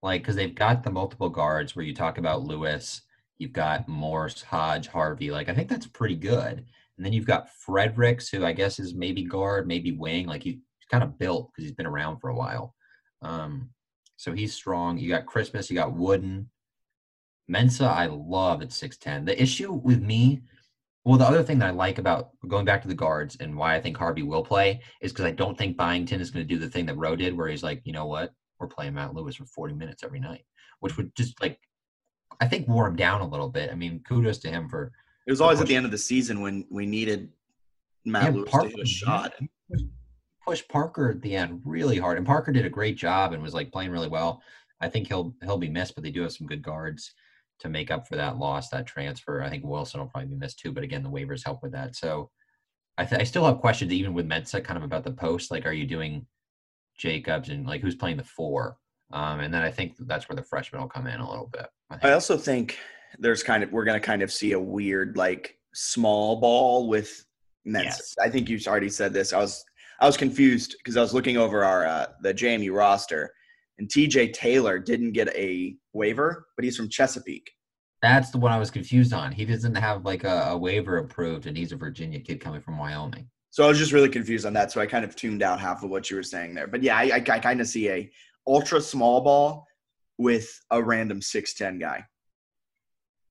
Like, 0.04 0.22
because 0.22 0.36
they've 0.36 0.54
got 0.54 0.84
the 0.84 0.92
multiple 0.92 1.30
guards 1.30 1.75
where 1.75 1.86
you 1.86 1.94
talk 1.94 2.18
about 2.18 2.44
Lewis, 2.44 3.01
you've 3.38 3.54
got 3.54 3.88
Morse, 3.88 4.42
Hodge, 4.42 4.88
Harvey. 4.88 5.32
Like, 5.32 5.50
I 5.50 5.54
think 5.54 5.70
that's 5.70 5.88
pretty 5.88 6.16
good. 6.16 6.66
And 6.98 7.06
then 7.06 7.13
you've 7.13 7.25
got 7.25 7.50
Fredericks, 7.50 8.30
who 8.30 8.44
I 8.44 8.54
guess 8.54 8.80
is 8.80 8.94
maybe 8.94 9.24
guard, 9.24 9.68
maybe 9.68 9.92
wing. 9.92 10.27
Like 10.27 10.44
he's 10.44 10.58
kind 10.89 11.04
of 11.04 11.18
built 11.20 11.51
because 11.51 11.63
he's 11.63 11.75
been 11.75 11.86
around 11.86 12.20
for 12.20 12.30
a 12.30 12.36
while. 12.36 12.74
Um, 13.22 13.70
so 14.18 14.34
he's 14.34 14.54
strong. 14.54 14.98
You 14.98 15.10
got 15.10 15.25
Christmas, 15.25 15.70
you 15.70 15.75
got 15.75 15.96
Wooden. 15.96 16.50
Mensah, 17.50 17.88
I 17.88 18.08
love 18.08 18.62
at 18.62 18.70
6'10. 18.70 19.25
The 19.25 19.42
issue 19.42 19.72
with 19.72 20.01
me, 20.01 20.42
well, 21.06 21.18
the 21.18 21.25
other 21.25 21.44
thing 21.44 21.60
that 21.60 21.68
I 21.68 21.72
like 21.72 22.00
about 22.00 22.32
going 22.48 22.66
back 22.66 22.82
to 22.82 22.88
the 22.88 22.96
guards 22.96 23.38
and 23.39 23.56
why 23.56 23.75
I 23.75 23.82
think 23.82 23.96
Harvey 23.96 24.24
will 24.24 24.44
play 24.44 24.82
is 25.01 25.13
because 25.13 25.25
I 25.25 25.32
don't 25.32 25.58
think 25.58 25.77
Byington 25.77 26.20
is 26.20 26.32
going 26.32 26.46
to 26.46 26.54
do 26.54 26.60
the 26.60 26.70
thing 26.70 26.86
that 26.88 26.98
Rowe 26.98 27.16
did, 27.16 27.38
where 27.38 27.48
he's 27.48 27.63
like, 27.63 27.82
you 27.86 27.94
know 27.94 28.08
what, 28.08 28.34
we're 28.60 28.68
playing 28.68 28.94
Matt 28.94 29.14
Lewis 29.14 29.36
for 29.36 29.46
40 29.46 29.74
minutes 29.74 30.04
every 30.04 30.20
night, 30.20 30.46
which 30.80 30.98
would 30.98 31.16
just 31.16 31.40
like, 31.42 31.60
I 32.40 32.48
think, 32.48 32.68
wore 32.68 32.88
him 32.88 32.96
down 32.96 33.22
a 33.22 33.28
little 33.28 33.50
bit. 33.50 33.72
I 33.72 33.76
mean, 33.76 34.02
kudos 34.08 34.38
to 34.40 34.50
him 34.50 34.70
for. 34.70 34.92
It 35.26 35.32
was 35.32 35.42
always 35.42 35.60
at 35.60 35.68
the 35.68 35.76
end 35.76 35.86
of 35.86 35.92
the 35.92 35.98
season 35.98 36.42
when 36.42 36.66
we 36.70 36.86
needed 36.86 37.30
Matt 38.06 38.24
yeah, 38.24 38.30
Lewis 38.30 38.50
Parker, 38.50 38.70
to 38.70 38.76
hit 38.76 38.84
a 38.84 38.88
shot. 38.88 39.34
Push 40.46 40.64
Parker 40.70 41.12
at 41.12 41.22
the 41.22 41.36
end 41.36 41.62
really 41.66 41.98
hard, 41.98 42.18
and 42.18 42.26
Parker 42.26 42.52
did 42.52 42.66
a 42.66 42.70
great 42.70 42.96
job 42.96 43.34
and 43.34 43.44
was 43.44 43.54
like 43.54 43.72
playing 43.72 43.92
really 43.92 44.08
well. 44.08 44.42
I 44.80 44.88
think 44.88 45.08
he'll 45.08 45.36
he'll 45.44 45.58
be 45.58 45.70
missed, 45.70 45.96
but 45.96 46.04
they 46.04 46.12
do 46.12 46.22
have 46.22 46.32
some 46.32 46.48
good 46.48 46.62
guards 46.62 47.14
to 47.60 47.70
make 47.70 47.92
up 47.92 48.08
for 48.08 48.16
that 48.16 48.38
loss, 48.38 48.70
that 48.70 48.86
transfer. 48.86 49.42
I 49.42 49.50
think 49.50 49.66
Wilson 49.66 50.00
will 50.00 50.08
probably 50.08 50.30
be 50.30 50.36
missed 50.36 50.60
too, 50.60 50.72
but 50.72 50.84
again, 50.84 51.04
the 51.04 51.10
waivers 51.10 51.44
help 51.44 51.64
with 51.64 51.72
that. 51.72 51.96
So 51.96 52.30
I, 52.98 53.06
th- 53.06 53.22
I 53.22 53.24
still 53.24 53.46
have 53.46 53.60
questions 53.60 53.92
even 53.92 54.14
with 54.14 54.28
Mensah 54.28 54.64
kind 54.64 54.78
of 54.78 54.84
about 54.84 55.04
the 55.04 55.12
post. 55.12 55.52
Like, 55.52 55.66
are 55.66 55.74
you 55.74 55.86
doing 55.86 56.26
Jacobs 56.98 57.50
and 57.50 57.66
like 57.66 57.82
who's 57.82 57.96
playing 57.96 58.18
the 58.18 58.24
four? 58.24 58.77
Um, 59.12 59.39
and 59.39 59.54
then 59.54 59.62
I 59.62 59.72
think 59.72 59.96
that's 60.00 60.27
where 60.27 60.36
the 60.36 60.44
freshmen 60.44 60.82
will 60.82 60.89
come 60.89 61.08
in 61.08 61.20
a 61.20 61.30
little 61.30 61.48
bit. 61.48 61.68
I, 61.89 62.10
I 62.10 62.12
also 62.13 62.38
think 62.38 62.77
there's 63.20 63.44
kind 63.44 63.63
of 63.63 63.72
we're 63.72 63.86
going 63.86 64.00
to 64.00 64.06
kind 64.06 64.22
of 64.22 64.32
see 64.32 64.51
a 64.51 64.60
weird 64.60 65.16
like 65.16 65.58
small 65.74 66.39
ball 66.42 66.88
with 66.88 67.25
Mensah. 67.66 67.84
Yes. 67.84 68.16
I 68.22 68.30
think 68.30 68.50
you've 68.50 68.66
already 68.68 68.89
said 68.89 69.13
this. 69.13 69.34
I 69.34 69.39
was 69.39 69.63
I 70.00 70.06
was 70.06 70.18
confused 70.18 70.75
because 70.77 70.98
I 70.98 71.01
was 71.01 71.13
looking 71.13 71.38
over 71.38 71.63
our 71.63 71.86
uh, 71.86 72.08
the 72.22 72.34
JMU 72.34 72.74
roster, 72.74 73.32
and 73.77 73.88
TJ 73.88 74.34
Taylor 74.34 74.80
didn't 74.80 75.13
get 75.13 75.30
a 75.36 75.75
waiver, 75.94 76.48
but 76.56 76.66
he's 76.66 76.77
from 76.77 76.89
Chesapeake. 76.89 77.51
That's 78.01 78.30
the 78.30 78.38
one 78.38 78.51
I 78.51 78.60
was 78.60 78.70
confused 78.70 79.12
on. 79.13 79.32
He 79.32 79.44
doesn't 79.44 79.75
have 79.75 80.06
like 80.06 80.24
a, 80.24 80.50
a 80.50 80.58
waiver 80.58 80.98
approved, 80.98 81.48
and 81.48 81.58
he's 81.58 81.72
a 81.72 81.77
Virginia 81.77 82.20
kid 82.20 82.39
coming 82.39 82.62
from 82.62 82.77
Wyoming. 82.77 83.27
So 83.58 83.64
I 83.64 83.70
was 83.70 83.80
just 83.80 83.92
really 83.92 84.08
confused 84.08 84.46
on 84.46 84.54
that. 84.54 84.72
So 84.72 84.82
I 84.82 84.86
kind 84.86 85.04
of 85.04 85.16
tuned 85.16 85.42
out 85.42 85.60
half 85.60 85.82
of 85.82 85.90
what 85.90 86.12
you 86.12 86.16
were 86.16 86.22
saying 86.22 86.54
there. 86.54 86.68
But 86.68 86.84
yeah, 86.84 86.96
I, 86.96 87.06
I, 87.06 87.16
I 87.16 87.40
kind 87.40 87.60
of 87.60 87.66
see 87.66 87.90
a 87.90 88.08
ultra 88.46 88.80
small 88.80 89.22
ball 89.22 89.66
with 90.20 90.48
a 90.70 90.80
random 90.80 91.24
six 91.24 91.56
ten 91.56 91.80
guy. 91.80 92.06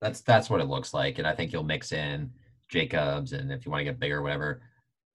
That's 0.01 0.19
that's 0.19 0.49
what 0.49 0.59
it 0.59 0.65
looks 0.65 0.93
like, 0.93 1.17
and 1.17 1.25
I 1.25 1.33
think 1.33 1.53
you'll 1.53 1.63
mix 1.63 1.93
in 1.93 2.29
Jacobs, 2.67 3.31
and 3.31 3.53
if 3.53 3.65
you 3.65 3.71
want 3.71 3.79
to 3.79 3.85
get 3.85 4.01
bigger, 4.01 4.21
whatever. 4.21 4.63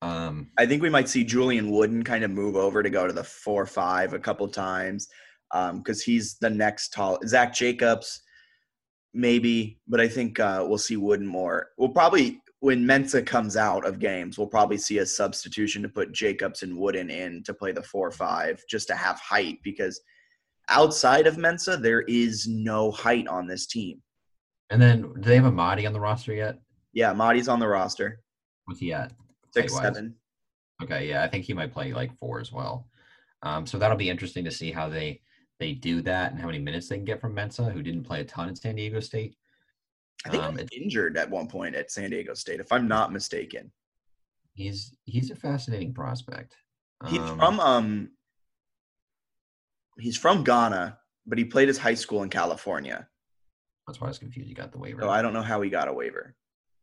Um, 0.00 0.50
I 0.56 0.64
think 0.64 0.80
we 0.80 0.88
might 0.88 1.10
see 1.10 1.24
Julian 1.24 1.70
Wooden 1.70 2.04
kind 2.04 2.24
of 2.24 2.30
move 2.30 2.56
over 2.56 2.82
to 2.82 2.88
go 2.88 3.06
to 3.06 3.12
the 3.12 3.22
four 3.22 3.66
five 3.66 4.14
a 4.14 4.18
couple 4.18 4.48
times 4.48 5.08
because 5.52 6.00
um, 6.00 6.04
he's 6.06 6.38
the 6.38 6.48
next 6.48 6.94
tall. 6.94 7.18
Zach 7.26 7.52
Jacobs, 7.52 8.22
maybe, 9.12 9.78
but 9.86 10.00
I 10.00 10.08
think 10.08 10.40
uh, 10.40 10.64
we'll 10.66 10.78
see 10.78 10.96
Wooden 10.96 11.26
more. 11.26 11.68
We'll 11.76 11.90
probably 11.90 12.41
when 12.62 12.84
Mensah 12.84 13.26
comes 13.26 13.56
out 13.56 13.84
of 13.84 13.98
games, 13.98 14.38
we'll 14.38 14.46
probably 14.46 14.78
see 14.78 14.98
a 14.98 15.06
substitution 15.06 15.82
to 15.82 15.88
put 15.88 16.12
Jacobs 16.12 16.62
and 16.62 16.78
Wooden 16.78 17.10
in 17.10 17.42
to 17.42 17.52
play 17.52 17.72
the 17.72 17.82
four 17.82 18.12
five 18.12 18.62
just 18.70 18.86
to 18.86 18.94
have 18.94 19.18
height 19.18 19.58
because 19.64 20.00
outside 20.68 21.26
of 21.26 21.34
Mensah, 21.34 21.82
there 21.82 22.02
is 22.02 22.46
no 22.46 22.92
height 22.92 23.26
on 23.26 23.48
this 23.48 23.66
team. 23.66 24.00
And 24.70 24.80
then, 24.80 25.02
do 25.02 25.22
they 25.22 25.34
have 25.34 25.44
a 25.44 25.50
Mady 25.50 25.88
on 25.88 25.92
the 25.92 25.98
roster 25.98 26.32
yet? 26.32 26.60
Yeah, 26.92 27.12
Mady's 27.12 27.48
on 27.48 27.58
the 27.58 27.66
roster. 27.66 28.20
What's 28.66 28.78
he 28.78 28.92
at? 28.92 29.12
Six 29.52 29.74
seven. 29.76 30.14
Okay, 30.80 31.08
yeah, 31.08 31.24
I 31.24 31.28
think 31.28 31.44
he 31.44 31.54
might 31.54 31.72
play 31.72 31.92
like 31.92 32.16
four 32.16 32.38
as 32.38 32.52
well. 32.52 32.86
Um, 33.42 33.66
so 33.66 33.76
that'll 33.76 33.96
be 33.96 34.08
interesting 34.08 34.44
to 34.44 34.52
see 34.52 34.70
how 34.70 34.88
they 34.88 35.20
they 35.58 35.72
do 35.72 36.00
that 36.02 36.30
and 36.30 36.40
how 36.40 36.46
many 36.46 36.60
minutes 36.60 36.88
they 36.88 36.94
can 36.94 37.04
get 37.04 37.20
from 37.20 37.34
Mensah, 37.34 37.72
who 37.72 37.82
didn't 37.82 38.04
play 38.04 38.20
a 38.20 38.24
ton 38.24 38.48
at 38.48 38.58
San 38.58 38.76
Diego 38.76 39.00
State. 39.00 39.34
I 40.26 40.30
think 40.30 40.42
um, 40.42 40.58
injured 40.72 41.16
at 41.16 41.30
one 41.30 41.48
point 41.48 41.74
at 41.74 41.90
San 41.90 42.10
Diego 42.10 42.34
State, 42.34 42.60
if 42.60 42.72
I'm 42.72 42.86
not 42.86 43.12
mistaken. 43.12 43.72
He's 44.54 44.94
he's 45.04 45.30
a 45.30 45.36
fascinating 45.36 45.94
prospect. 45.94 46.56
He's 47.08 47.18
um, 47.18 47.38
from 47.38 47.60
um 47.60 48.10
he's 49.98 50.16
from 50.16 50.44
Ghana, 50.44 50.98
but 51.26 51.38
he 51.38 51.44
played 51.44 51.68
his 51.68 51.78
high 51.78 51.94
school 51.94 52.22
in 52.22 52.28
California. 52.28 53.08
That's 53.86 54.00
why 54.00 54.08
I 54.08 54.10
was 54.10 54.18
confused. 54.18 54.48
He 54.48 54.54
got 54.54 54.72
the 54.72 54.78
waiver. 54.78 55.02
So 55.02 55.10
I 55.10 55.22
don't 55.22 55.32
know 55.32 55.42
how 55.42 55.60
he 55.60 55.70
got 55.70 55.88
a 55.88 55.92
waiver. 55.92 56.34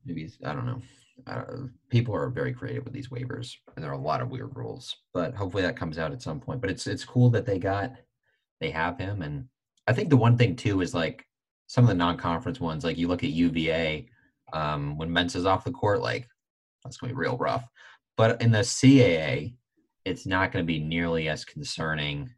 Maybe 0.05 0.29
I 0.43 0.53
don't 0.53 0.65
know. 0.65 0.81
Uh, 1.27 1.67
people 1.89 2.15
are 2.15 2.29
very 2.29 2.53
creative 2.53 2.86
with 2.86 2.93
these 2.93 3.10
waivers, 3.10 3.53
and 3.75 3.84
there 3.84 3.91
are 3.91 4.00
a 4.00 4.01
lot 4.01 4.22
of 4.22 4.29
weird 4.29 4.55
rules. 4.55 4.96
But 5.13 5.36
hopefully 5.36 5.63
that 5.63 5.77
comes 5.77 5.98
out 5.98 6.12
at 6.12 6.22
some 6.22 6.39
point. 6.39 6.62
But 6.62 6.69
it's 6.69 6.88
it's 6.88 7.05
cool 7.05 7.29
that 7.31 7.46
they 7.46 7.60
got 7.60 7.93
they 8.60 8.72
have 8.72 8.98
him, 8.98 9.22
and 9.22 9.46
I 9.88 9.93
think 9.93 10.10
the 10.10 10.17
one 10.17 10.38
thing 10.38 10.55
too 10.55 10.81
is 10.81 10.93
like 10.93 11.25
some 11.69 11.83
of 11.83 11.88
the 11.88 11.93
non-conference 11.93 12.59
ones, 12.59 12.83
like 12.83 12.97
you 12.97 13.07
look 13.07 13.23
at 13.23 13.29
UVA, 13.29 14.09
um, 14.53 14.97
when 14.97 15.09
Mensah's 15.09 15.45
off 15.45 15.63
the 15.63 15.71
court, 15.71 16.01
like 16.01 16.27
that's 16.83 16.97
gonna 16.97 17.13
be 17.13 17.17
real 17.17 17.38
rough. 17.38 17.63
But 18.17 18.41
in 18.41 18.51
the 18.51 18.59
CAA, 18.59 19.53
it's 20.03 20.25
not 20.25 20.51
going 20.51 20.65
to 20.65 20.67
be 20.67 20.79
nearly 20.79 21.29
as 21.29 21.45
concerning 21.45 22.31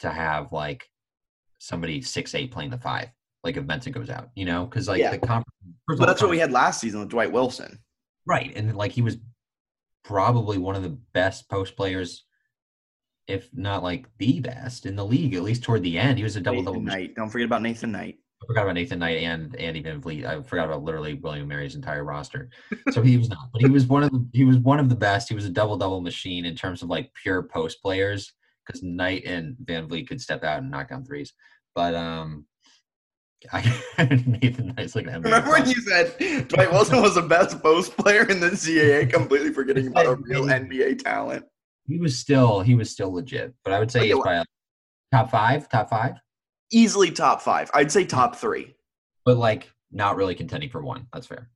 to 0.00 0.10
have 0.10 0.52
like 0.52 0.88
somebody 1.58 2.00
six 2.00 2.34
eight 2.34 2.50
playing 2.50 2.70
the 2.70 2.78
five, 2.78 3.08
like 3.44 3.56
if 3.56 3.64
Mensah 3.64 3.92
goes 3.92 4.10
out, 4.10 4.30
you 4.34 4.46
know, 4.46 4.64
because 4.64 4.88
like 4.88 5.00
yeah. 5.00 5.10
the 5.10 5.18
conference. 5.18 5.46
But 5.86 6.06
that's 6.06 6.22
what 6.22 6.30
we 6.30 6.38
had 6.38 6.50
last 6.50 6.80
season 6.80 7.00
with 7.00 7.10
Dwight 7.10 7.30
Wilson, 7.30 7.78
right? 8.26 8.50
And 8.56 8.74
like 8.74 8.92
he 8.92 9.02
was 9.02 9.18
probably 10.02 10.58
one 10.58 10.74
of 10.74 10.82
the 10.82 10.98
best 11.12 11.48
post 11.48 11.76
players 11.76 12.24
if 13.28 13.48
not 13.54 13.82
like 13.84 14.08
the 14.18 14.40
best 14.40 14.84
in 14.84 14.96
the 14.96 15.04
league, 15.04 15.34
at 15.34 15.42
least 15.42 15.62
toward 15.62 15.82
the 15.82 15.98
end. 15.98 16.18
He 16.18 16.24
was 16.24 16.36
a 16.36 16.40
double 16.40 16.62
double. 16.62 16.80
Knight. 16.80 17.14
Don't 17.14 17.28
forget 17.30 17.46
about 17.46 17.62
Nathan 17.62 17.92
Knight. 17.92 18.18
I 18.42 18.46
forgot 18.46 18.62
about 18.64 18.74
Nathan 18.74 18.98
Knight 18.98 19.22
and 19.22 19.54
Andy 19.56 19.82
Van 19.82 20.00
Vliet. 20.00 20.26
I 20.26 20.42
forgot 20.42 20.66
about 20.66 20.82
literally 20.82 21.14
William 21.14 21.46
Mary's 21.46 21.74
entire 21.74 22.04
roster. 22.04 22.50
So 22.90 23.00
he 23.00 23.16
was 23.16 23.28
not, 23.28 23.50
but 23.52 23.62
he 23.62 23.68
was 23.68 23.86
one 23.86 24.02
of 24.02 24.10
the 24.10 24.26
he 24.32 24.44
was 24.44 24.58
one 24.58 24.80
of 24.80 24.88
the 24.88 24.96
best. 24.96 25.28
He 25.28 25.34
was 25.34 25.44
a 25.44 25.50
double 25.50 25.76
double 25.76 26.00
machine 26.00 26.44
in 26.44 26.56
terms 26.56 26.82
of 26.82 26.88
like 26.88 27.12
pure 27.14 27.42
post 27.42 27.80
players 27.82 28.32
because 28.66 28.82
Knight 28.82 29.24
and 29.24 29.56
Van 29.60 29.86
Vliet 29.86 30.08
could 30.08 30.20
step 30.20 30.42
out 30.42 30.58
and 30.58 30.70
knock 30.70 30.88
down 30.88 31.04
threes. 31.04 31.32
But 31.74 31.94
um, 31.94 32.46
I, 33.52 33.62
Nathan 34.26 34.74
Knight's 34.76 34.96
like 34.96 35.06
remember 35.06 35.50
when 35.50 35.68
you 35.68 35.80
said 35.82 36.48
Dwight 36.48 36.72
Wilson 36.72 37.00
was 37.00 37.14
the 37.14 37.22
best 37.22 37.62
post 37.62 37.96
player 37.96 38.24
in 38.24 38.40
the 38.40 38.50
CAA, 38.50 39.12
completely 39.12 39.52
forgetting 39.52 39.86
about 39.88 40.06
a 40.06 40.16
real 40.16 40.44
NBA 40.44 41.02
talent. 41.04 41.44
He 41.86 41.98
was 41.98 42.18
still 42.18 42.60
he 42.60 42.74
was 42.74 42.90
still 42.90 43.12
legit, 43.12 43.54
but 43.64 43.72
I 43.72 43.78
would 43.78 43.90
say 43.90 44.08
he's 44.08 44.18
probably 44.18 44.44
top 45.12 45.30
five, 45.30 45.68
top 45.68 45.90
five 45.90 46.16
easily 46.72 47.10
top 47.10 47.40
five. 47.40 47.70
I'd 47.74 47.92
say 47.92 48.04
top 48.04 48.36
three. 48.36 48.74
But 49.24 49.36
like 49.36 49.70
not 49.92 50.16
really 50.16 50.34
contending 50.34 50.70
for 50.70 50.82
one. 50.82 51.06
That's 51.12 51.26
fair. 51.26 51.50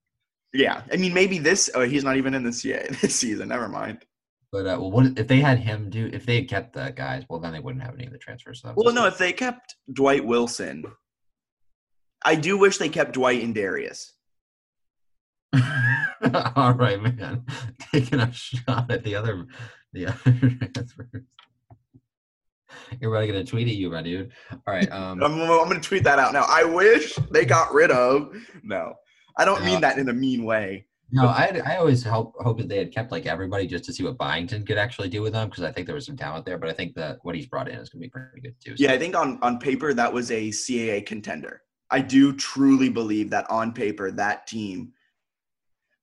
Yeah, 0.52 0.82
I 0.92 0.96
mean 0.96 1.12
maybe 1.12 1.38
this. 1.38 1.68
Oh, 1.74 1.82
he's 1.82 2.04
not 2.04 2.16
even 2.16 2.34
in 2.34 2.44
the 2.44 2.52
CA 2.52 2.86
this 3.02 3.16
season. 3.16 3.48
Never 3.48 3.68
mind. 3.68 4.04
But 4.52 4.66
uh, 4.66 4.78
well, 4.78 4.90
what 4.90 5.18
if 5.18 5.26
they 5.26 5.40
had 5.40 5.58
him 5.58 5.90
do? 5.90 6.08
If 6.12 6.24
they 6.24 6.36
had 6.36 6.48
kept 6.48 6.74
the 6.74 6.92
guys, 6.94 7.24
well, 7.28 7.40
then 7.40 7.52
they 7.52 7.58
wouldn't 7.58 7.82
have 7.82 7.94
any 7.94 8.06
of 8.06 8.12
the 8.12 8.18
transfers. 8.18 8.62
So 8.62 8.72
well, 8.76 8.94
no, 8.94 9.06
if 9.06 9.18
they 9.18 9.32
kept 9.32 9.74
Dwight 9.92 10.24
Wilson, 10.24 10.84
I 12.24 12.36
do 12.36 12.56
wish 12.56 12.78
they 12.78 12.88
kept 12.88 13.12
Dwight 13.12 13.42
and 13.42 13.54
Darius. 13.54 14.14
All 16.56 16.74
right, 16.74 17.00
man. 17.00 17.44
Taking 17.92 18.20
a 18.20 18.32
shot 18.32 18.90
at 18.90 19.04
the 19.04 19.14
other, 19.14 19.46
the 19.92 20.06
other 20.06 20.32
transfers. 20.72 21.22
Everybody 22.92 23.26
gonna 23.26 23.44
tweet 23.44 23.68
at 23.68 23.74
you, 23.74 23.90
my 23.90 24.02
dude. 24.02 24.32
All 24.52 24.60
right. 24.66 24.90
Um, 24.90 25.22
I'm, 25.22 25.40
I'm 25.40 25.68
gonna 25.68 25.80
tweet 25.80 26.04
that 26.04 26.18
out 26.18 26.32
now. 26.32 26.44
I 26.48 26.64
wish 26.64 27.14
they 27.30 27.44
got 27.44 27.72
rid 27.72 27.90
of. 27.90 28.34
No, 28.62 28.94
I 29.36 29.44
don't 29.44 29.64
mean 29.64 29.80
that 29.80 29.98
in 29.98 30.08
a 30.08 30.12
mean 30.12 30.44
way. 30.44 30.86
No, 31.12 31.26
I 31.28 31.60
I 31.64 31.76
always 31.76 32.02
hope 32.02 32.34
hope 32.40 32.58
that 32.58 32.68
they 32.68 32.78
had 32.78 32.92
kept 32.92 33.12
like 33.12 33.26
everybody 33.26 33.66
just 33.66 33.84
to 33.84 33.92
see 33.92 34.02
what 34.02 34.18
Byington 34.18 34.66
could 34.66 34.78
actually 34.78 35.08
do 35.08 35.22
with 35.22 35.32
them 35.32 35.48
because 35.48 35.62
I 35.62 35.70
think 35.70 35.86
there 35.86 35.94
was 35.94 36.06
some 36.06 36.16
talent 36.16 36.44
there, 36.44 36.58
but 36.58 36.68
I 36.68 36.72
think 36.72 36.94
that 36.96 37.18
what 37.22 37.34
he's 37.34 37.46
brought 37.46 37.68
in 37.68 37.76
is 37.76 37.88
gonna 37.88 38.02
be 38.02 38.08
pretty 38.08 38.40
good 38.40 38.54
too. 38.62 38.76
So. 38.76 38.84
Yeah, 38.84 38.92
I 38.92 38.98
think 38.98 39.14
on 39.14 39.38
on 39.42 39.58
paper 39.58 39.94
that 39.94 40.12
was 40.12 40.30
a 40.30 40.48
CAA 40.48 41.06
contender. 41.06 41.62
I 41.90 42.00
do 42.00 42.32
truly 42.32 42.88
believe 42.88 43.30
that 43.30 43.48
on 43.48 43.72
paper 43.72 44.10
that 44.10 44.48
team 44.48 44.92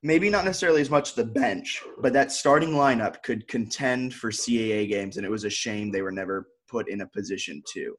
maybe 0.03 0.29
not 0.29 0.45
necessarily 0.45 0.81
as 0.81 0.89
much 0.89 1.15
the 1.15 1.23
bench, 1.23 1.81
but 1.99 2.13
that 2.13 2.31
starting 2.31 2.71
lineup 2.71 3.23
could 3.23 3.47
contend 3.47 4.13
for 4.13 4.29
CAA 4.29 4.87
games, 4.89 5.17
and 5.17 5.25
it 5.25 5.31
was 5.31 5.45
a 5.45 5.49
shame 5.49 5.91
they 5.91 6.01
were 6.01 6.11
never 6.11 6.49
put 6.73 6.89
in 6.89 7.01
a 7.01 7.07
position 7.07 7.61
to. 7.73 7.95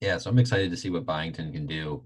Yeah, 0.00 0.18
so 0.18 0.30
I'm 0.30 0.38
excited 0.38 0.70
to 0.70 0.76
see 0.76 0.90
what 0.90 1.06
Byington 1.06 1.52
can 1.52 1.66
do. 1.66 2.02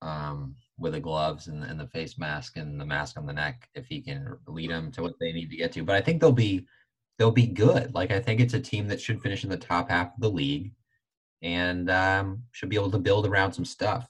Um, 0.00 0.56
with 0.78 0.92
the 0.92 1.00
gloves 1.00 1.46
and, 1.46 1.62
and 1.64 1.78
the 1.78 1.86
face 1.86 2.18
mask 2.18 2.56
and 2.56 2.80
the 2.80 2.84
mask 2.84 3.16
on 3.16 3.26
the 3.26 3.32
neck 3.32 3.68
if 3.74 3.86
he 3.86 4.00
can 4.00 4.36
lead 4.46 4.70
them 4.70 4.90
to 4.92 5.02
what 5.02 5.14
they 5.20 5.32
need 5.32 5.50
to 5.50 5.56
get 5.56 5.72
to. 5.72 5.84
But 5.84 5.96
I 5.96 6.00
think 6.00 6.20
they'll 6.20 6.32
be 6.32 6.66
they'll 7.18 7.30
be 7.30 7.46
good. 7.46 7.94
Like 7.94 8.10
I 8.10 8.20
think 8.20 8.40
it's 8.40 8.54
a 8.54 8.60
team 8.60 8.88
that 8.88 9.00
should 9.00 9.22
finish 9.22 9.44
in 9.44 9.50
the 9.50 9.56
top 9.56 9.90
half 9.90 10.08
of 10.08 10.20
the 10.20 10.30
league 10.30 10.72
and 11.42 11.90
um, 11.90 12.42
should 12.52 12.70
be 12.70 12.76
able 12.76 12.90
to 12.90 12.98
build 12.98 13.26
around 13.26 13.52
some 13.52 13.64
stuff. 13.64 14.08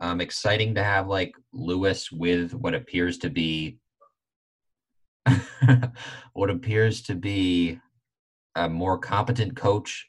Um, 0.00 0.20
exciting 0.20 0.74
to 0.74 0.82
have 0.82 1.06
like 1.06 1.32
Lewis 1.52 2.10
with 2.10 2.54
what 2.54 2.74
appears 2.74 3.18
to 3.18 3.30
be 3.30 3.78
what 6.32 6.50
appears 6.50 7.02
to 7.02 7.14
be 7.14 7.78
a 8.56 8.68
more 8.68 8.98
competent 8.98 9.54
coach 9.54 10.08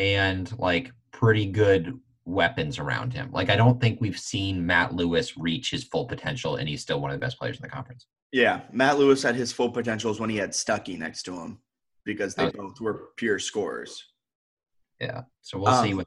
and 0.00 0.58
like 0.58 0.90
pretty 1.12 1.46
good 1.46 2.00
weapons 2.24 2.78
around 2.78 3.12
him. 3.12 3.30
Like 3.32 3.50
I 3.50 3.56
don't 3.56 3.80
think 3.80 4.00
we've 4.00 4.18
seen 4.18 4.64
Matt 4.64 4.94
Lewis 4.94 5.36
reach 5.36 5.70
his 5.70 5.84
full 5.84 6.06
potential 6.06 6.56
and 6.56 6.68
he's 6.68 6.80
still 6.80 7.00
one 7.00 7.10
of 7.10 7.20
the 7.20 7.24
best 7.24 7.38
players 7.38 7.56
in 7.56 7.62
the 7.62 7.68
conference. 7.68 8.06
Yeah, 8.32 8.62
Matt 8.72 8.98
Lewis 8.98 9.22
had 9.22 9.34
his 9.34 9.52
full 9.52 9.70
potentials 9.70 10.20
when 10.20 10.30
he 10.30 10.36
had 10.36 10.52
Stuckey 10.52 10.98
next 10.98 11.24
to 11.24 11.34
him 11.34 11.58
because 12.04 12.34
they 12.34 12.50
both 12.50 12.80
were 12.80 13.08
pure 13.16 13.38
scorers. 13.38 14.02
Yeah. 15.00 15.22
So 15.42 15.58
we'll 15.58 15.68
um, 15.68 15.84
see 15.84 15.94
what 15.94 16.06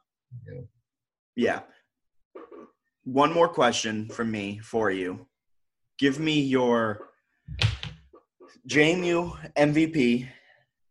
Yeah. 1.36 1.62
One 3.04 3.34
more 3.34 3.50
question 3.50 4.10
from 4.10 4.32
me 4.32 4.60
for 4.60 4.90
you. 4.90 5.28
Give 6.00 6.20
me 6.20 6.40
your 6.40 7.10
JMU 8.68 9.52
MVP, 9.58 10.28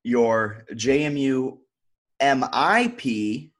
your 0.05 0.65
JMU 0.73 1.59
MIP, 2.23 3.51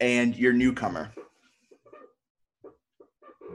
and 0.00 0.36
your 0.36 0.52
newcomer. 0.52 1.12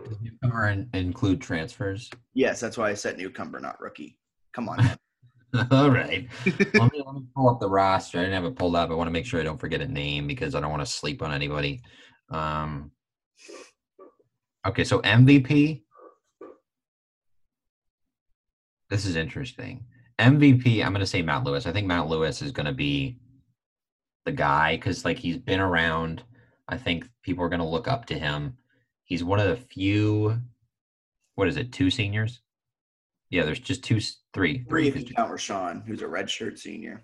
Does 0.09 0.17
newcomer 0.21 0.69
in, 0.69 0.89
include 0.93 1.41
transfers? 1.41 2.09
Yes, 2.33 2.59
that's 2.59 2.77
why 2.77 2.89
I 2.89 2.93
said 2.93 3.17
newcomer, 3.17 3.59
not 3.59 3.79
rookie. 3.79 4.17
Come 4.53 4.67
on. 4.67 4.79
All 5.71 5.89
right. 5.89 6.27
let, 6.45 6.93
me, 6.93 7.03
let 7.05 7.15
me 7.15 7.23
pull 7.35 7.49
up 7.49 7.59
the 7.59 7.69
roster. 7.69 8.19
I 8.19 8.23
didn't 8.23 8.35
have 8.35 8.45
it 8.45 8.55
pulled 8.55 8.75
up. 8.75 8.89
I 8.89 8.93
want 8.93 9.07
to 9.07 9.11
make 9.11 9.25
sure 9.25 9.39
I 9.39 9.43
don't 9.43 9.59
forget 9.59 9.81
a 9.81 9.87
name 9.87 10.27
because 10.27 10.55
I 10.55 10.59
don't 10.59 10.71
want 10.71 10.81
to 10.81 10.91
sleep 10.91 11.21
on 11.21 11.33
anybody. 11.33 11.81
Um, 12.29 12.91
okay, 14.67 14.83
so 14.83 14.99
MVP. 15.01 15.83
This 18.89 19.05
is 19.05 19.15
interesting. 19.15 19.85
MVP, 20.21 20.83
I'm 20.83 20.93
going 20.93 21.01
to 21.01 21.05
say 21.05 21.21
Matt 21.21 21.43
Lewis. 21.43 21.65
I 21.65 21.71
think 21.71 21.87
Matt 21.87 22.07
Lewis 22.07 22.41
is 22.41 22.51
going 22.51 22.67
to 22.67 22.73
be 22.73 23.17
the 24.25 24.31
guy 24.31 24.75
because, 24.75 25.03
like, 25.03 25.17
he's 25.17 25.37
been 25.37 25.59
around. 25.59 26.23
I 26.67 26.77
think 26.77 27.09
people 27.23 27.43
are 27.43 27.49
going 27.49 27.59
to 27.59 27.65
look 27.65 27.87
up 27.87 28.05
to 28.07 28.19
him. 28.19 28.57
He's 29.03 29.23
one 29.23 29.39
of 29.39 29.47
the 29.47 29.57
few. 29.57 30.39
What 31.35 31.47
is 31.47 31.57
it? 31.57 31.71
Two 31.71 31.89
seniors. 31.89 32.41
Yeah, 33.29 33.43
there's 33.43 33.59
just 33.59 33.83
two, 33.83 33.99
three. 34.33 34.63
Three 34.69 34.87
if 34.87 34.95
you 34.95 35.15
count 35.15 35.31
Rashawn, 35.31 35.85
who's 35.85 36.01
a 36.01 36.05
redshirt 36.05 36.59
senior. 36.59 37.03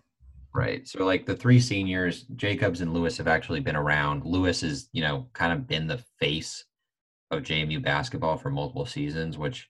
Right. 0.53 0.87
So 0.87 1.05
like 1.05 1.25
the 1.25 1.35
three 1.35 1.59
seniors, 1.59 2.23
Jacobs 2.35 2.81
and 2.81 2.93
Lewis 2.93 3.17
have 3.17 3.27
actually 3.27 3.59
been 3.59 3.75
around. 3.75 4.25
Lewis 4.25 4.61
has, 4.61 4.89
you 4.91 5.01
know, 5.01 5.27
kind 5.33 5.53
of 5.53 5.67
been 5.67 5.87
the 5.87 6.03
face 6.19 6.65
of 7.31 7.43
JMU 7.43 7.83
basketball 7.83 8.37
for 8.37 8.49
multiple 8.49 8.85
seasons, 8.85 9.37
which 9.37 9.67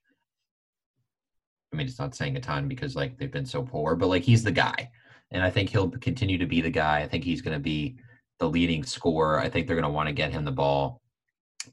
I 1.77 1.79
mean, 1.79 1.88
it's 1.88 2.00
not 2.00 2.15
saying 2.15 2.36
a 2.36 2.39
ton 2.39 2.67
because 2.67 2.96
like 2.96 3.19
they've 3.19 3.31
been 3.31 3.46
so 3.46 3.62
poor, 3.62 3.96
but 3.96 4.07
like 4.07 4.24
he's 4.24 4.43
the 4.43 4.51
guy. 4.51 4.89
And 5.29 5.43
I 5.43 5.51
think 5.51 5.69
he'll 5.69 5.91
continue 5.91 6.39
to 6.39 6.48
be 6.48 6.60
the 6.60 6.72
guy. 6.72 7.01
I 7.01 7.07
think 7.07 7.24
he's 7.24 7.41
going 7.41 7.53
to 7.53 7.62
be 7.62 7.98
the 8.39 8.50
leading 8.50 8.84
scorer. 8.84 9.39
I 9.39 9.48
think 9.48 9.67
they're 9.67 9.75
going 9.75 9.84
to 9.84 9.89
want 9.91 10.07
to 10.07 10.13
get 10.13 10.31
him 10.31 10.43
the 10.43 10.51
ball. 10.51 11.03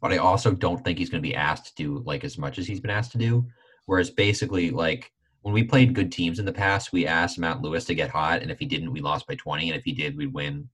But 0.02 0.12
I 0.12 0.18
also 0.18 0.52
don't 0.52 0.84
think 0.84 0.98
he's 0.98 1.08
going 1.08 1.22
to 1.22 1.26
be 1.26 1.34
asked 1.34 1.68
to 1.68 1.74
do 1.82 2.02
like 2.04 2.22
as 2.22 2.36
much 2.36 2.58
as 2.58 2.66
he's 2.66 2.80
been 2.80 2.90
asked 2.90 3.12
to 3.12 3.18
do. 3.18 3.46
Whereas 3.86 4.10
basically, 4.10 4.70
like 4.70 5.10
when 5.40 5.54
we 5.54 5.64
played 5.64 5.94
good 5.94 6.12
teams 6.12 6.38
in 6.38 6.44
the 6.44 6.52
past, 6.52 6.92
we 6.92 7.06
asked 7.06 7.38
Matt 7.38 7.62
Lewis 7.62 7.86
to 7.86 7.94
get 7.94 8.10
hot, 8.10 8.42
and 8.42 8.50
if 8.50 8.58
he 8.58 8.66
didn't, 8.66 8.92
we 8.92 9.00
lost 9.00 9.26
by 9.26 9.36
20. 9.36 9.70
And 9.70 9.78
if 9.78 9.84
he 9.84 9.92
did, 9.92 10.18
we'd 10.18 10.34
win. 10.34 10.68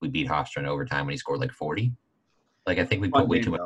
We 0.00 0.08
beat 0.08 0.28
Hofstra 0.28 0.58
in 0.58 0.66
overtime 0.66 1.06
when 1.06 1.14
he 1.14 1.18
scored 1.18 1.40
like 1.40 1.52
40. 1.52 1.92
Like 2.68 2.78
I 2.78 2.84
think 2.84 3.02
we 3.02 3.08
put 3.08 3.26
way 3.26 3.40
too 3.40 3.50
much. 3.50 3.60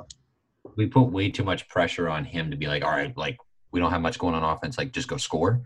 We 0.76 0.86
put 0.86 1.10
way 1.10 1.30
too 1.30 1.44
much 1.44 1.68
pressure 1.68 2.08
on 2.08 2.24
him 2.24 2.50
to 2.50 2.56
be 2.56 2.68
like, 2.68 2.84
all 2.84 2.92
right, 2.92 3.14
like 3.18 3.36
we 3.72 3.80
don't 3.80 3.90
have 3.90 4.02
much 4.02 4.18
going 4.18 4.34
on 4.34 4.42
offense, 4.42 4.78
like 4.78 4.92
just 4.92 5.08
go 5.08 5.16
score. 5.16 5.62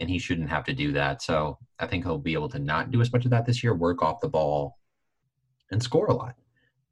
And 0.00 0.08
he 0.08 0.18
shouldn't 0.18 0.48
have 0.48 0.64
to 0.64 0.72
do 0.72 0.92
that. 0.92 1.22
So 1.22 1.58
I 1.78 1.86
think 1.86 2.04
he'll 2.04 2.18
be 2.18 2.32
able 2.32 2.48
to 2.50 2.58
not 2.58 2.90
do 2.90 3.00
as 3.00 3.12
much 3.12 3.24
of 3.24 3.30
that 3.32 3.44
this 3.44 3.62
year, 3.62 3.74
work 3.74 4.02
off 4.02 4.20
the 4.20 4.28
ball, 4.28 4.78
and 5.70 5.82
score 5.82 6.06
a 6.06 6.14
lot. 6.14 6.34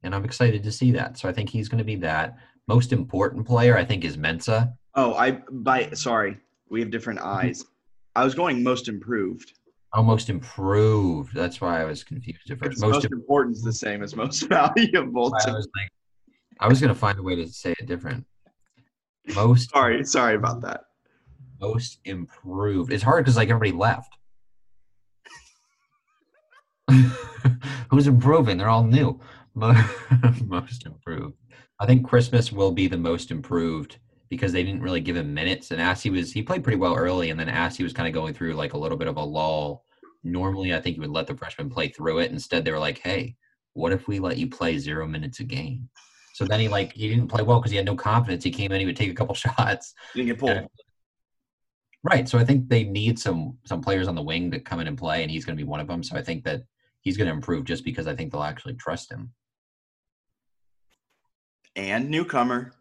And 0.03 0.13
I'm 0.13 0.23
excited 0.23 0.63
to 0.63 0.71
see 0.71 0.91
that. 0.91 1.17
So 1.17 1.27
I 1.27 1.33
think 1.33 1.49
he's 1.49 1.67
going 1.67 1.79
to 1.79 1.83
be 1.83 1.95
that 1.97 2.37
most 2.67 2.93
important 2.93 3.45
player. 3.45 3.77
I 3.77 3.85
think 3.85 4.05
is 4.05 4.17
Mensah. 4.17 4.73
Oh, 4.95 5.13
I 5.15 5.41
by 5.51 5.89
sorry, 5.91 6.37
we 6.69 6.79
have 6.79 6.91
different 6.91 7.19
mm-hmm. 7.19 7.47
eyes. 7.47 7.65
I 8.15 8.23
was 8.23 8.35
going 8.35 8.63
most 8.63 8.87
improved. 8.87 9.53
Oh, 9.93 10.03
most 10.03 10.29
improved. 10.29 11.33
That's 11.35 11.59
why 11.59 11.81
I 11.81 11.85
was 11.85 12.03
confused 12.03 12.49
at 12.49 12.59
first. 12.59 12.81
Most, 12.81 12.93
most 12.93 13.05
important 13.05 13.57
is 13.57 13.63
the 13.63 13.73
same 13.73 14.03
as 14.03 14.15
most 14.15 14.43
valuable. 14.49 15.33
I 15.45 15.51
was 15.51 15.67
like, 15.75 15.89
I 16.59 16.67
was 16.67 16.79
going 16.79 16.93
to 16.93 16.99
find 16.99 17.19
a 17.19 17.23
way 17.23 17.35
to 17.35 17.47
say 17.47 17.73
it 17.77 17.87
different. 17.87 18.25
Most. 19.35 19.69
sorry, 19.69 20.03
sorry 20.03 20.35
about 20.35 20.61
that. 20.61 20.85
Most 21.59 21.99
improved. 22.05 22.91
It's 22.91 23.03
hard 23.03 23.23
because 23.23 23.37
like 23.37 23.49
everybody 23.49 23.71
left. 23.71 24.17
Who's 27.89 28.07
improving? 28.07 28.57
They're 28.57 28.69
all 28.69 28.83
new. 28.83 29.19
most 29.53 30.85
improved. 30.85 31.35
I 31.79 31.85
think 31.85 32.07
Christmas 32.07 32.51
will 32.51 32.71
be 32.71 32.87
the 32.87 32.97
most 32.97 33.31
improved 33.31 33.97
because 34.29 34.53
they 34.53 34.63
didn't 34.63 34.81
really 34.81 35.01
give 35.01 35.17
him 35.17 35.33
minutes. 35.33 35.71
And 35.71 35.81
Assy 35.81 36.09
was 36.09 36.31
he 36.31 36.41
played 36.41 36.63
pretty 36.63 36.77
well 36.77 36.95
early, 36.95 37.29
and 37.29 37.39
then 37.39 37.49
Assy 37.49 37.83
was 37.83 37.93
kind 37.93 38.07
of 38.07 38.13
going 38.13 38.33
through 38.33 38.53
like 38.53 38.73
a 38.73 38.77
little 38.77 38.97
bit 38.97 39.07
of 39.07 39.17
a 39.17 39.23
lull. 39.23 39.83
Normally, 40.23 40.73
I 40.73 40.79
think 40.79 40.95
you 40.95 41.01
would 41.01 41.11
let 41.11 41.27
the 41.27 41.35
freshman 41.35 41.69
play 41.69 41.89
through 41.89 42.19
it. 42.19 42.31
Instead, 42.31 42.63
they 42.63 42.71
were 42.71 42.79
like, 42.79 42.99
"Hey, 42.99 43.35
what 43.73 43.91
if 43.91 44.07
we 44.07 44.19
let 44.19 44.37
you 44.37 44.47
play 44.47 44.77
zero 44.77 45.07
minutes 45.07 45.39
a 45.39 45.43
game?" 45.43 45.89
So 46.33 46.45
then 46.45 46.59
he 46.59 46.67
like 46.67 46.93
he 46.93 47.09
didn't 47.09 47.27
play 47.27 47.43
well 47.43 47.59
because 47.59 47.71
he 47.71 47.77
had 47.77 47.85
no 47.85 47.95
confidence. 47.95 48.43
He 48.43 48.51
came 48.51 48.71
in, 48.71 48.79
he 48.79 48.85
would 48.85 48.95
take 48.95 49.11
a 49.11 49.13
couple 49.13 49.35
shots. 49.45 49.93
Didn't 50.15 50.27
get 50.27 50.39
pulled. 50.39 50.67
Right. 52.03 52.27
So 52.27 52.39
I 52.39 52.45
think 52.45 52.67
they 52.67 52.83
need 52.83 53.19
some 53.19 53.57
some 53.65 53.81
players 53.81 54.07
on 54.07 54.15
the 54.15 54.21
wing 54.21 54.49
to 54.51 54.59
come 54.59 54.79
in 54.79 54.87
and 54.87 54.97
play, 54.97 55.21
and 55.21 55.31
he's 55.31 55.45
going 55.45 55.57
to 55.57 55.63
be 55.63 55.67
one 55.67 55.79
of 55.79 55.87
them. 55.87 56.03
So 56.03 56.15
I 56.15 56.21
think 56.21 56.43
that 56.45 56.63
he's 57.01 57.17
going 57.17 57.27
to 57.27 57.33
improve 57.33 57.65
just 57.65 57.83
because 57.83 58.07
I 58.07 58.15
think 58.15 58.31
they'll 58.31 58.43
actually 58.43 58.73
trust 58.75 59.11
him. 59.11 59.31
And 61.75 62.09
newcomer. 62.09 62.73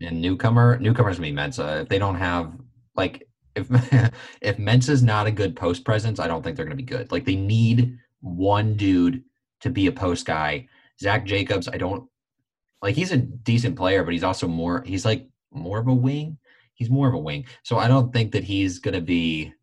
And 0.00 0.20
newcomer, 0.20 0.78
newcomers 0.78 1.18
gonna 1.18 1.30
be 1.30 1.36
Mensah. 1.36 1.82
If 1.82 1.88
they 1.88 1.98
don't 1.98 2.16
have 2.16 2.52
like 2.96 3.28
if 3.54 3.66
if 4.40 4.56
Mensah's 4.56 5.02
not 5.02 5.26
a 5.26 5.30
good 5.30 5.56
post 5.56 5.84
presence, 5.84 6.18
I 6.18 6.26
don't 6.26 6.42
think 6.42 6.56
they're 6.56 6.64
gonna 6.64 6.76
be 6.76 6.82
good. 6.82 7.12
Like 7.12 7.24
they 7.24 7.36
need 7.36 7.98
one 8.20 8.76
dude 8.76 9.22
to 9.60 9.70
be 9.70 9.86
a 9.86 9.92
post 9.92 10.26
guy. 10.26 10.68
Zach 11.00 11.26
Jacobs, 11.26 11.68
I 11.68 11.76
don't 11.76 12.08
like 12.84 12.94
he's 12.94 13.12
a 13.12 13.16
decent 13.16 13.76
player, 13.76 14.04
but 14.04 14.12
he's 14.12 14.22
also 14.22 14.46
more 14.46 14.82
he's 14.84 15.06
like 15.06 15.26
more 15.50 15.78
of 15.78 15.88
a 15.88 15.94
wing. 15.94 16.36
He's 16.74 16.90
more 16.90 17.08
of 17.08 17.14
a 17.14 17.18
wing. 17.18 17.46
So 17.62 17.78
I 17.78 17.88
don't 17.88 18.12
think 18.12 18.30
that 18.32 18.44
he's 18.44 18.78
gonna 18.78 19.00
be 19.00 19.54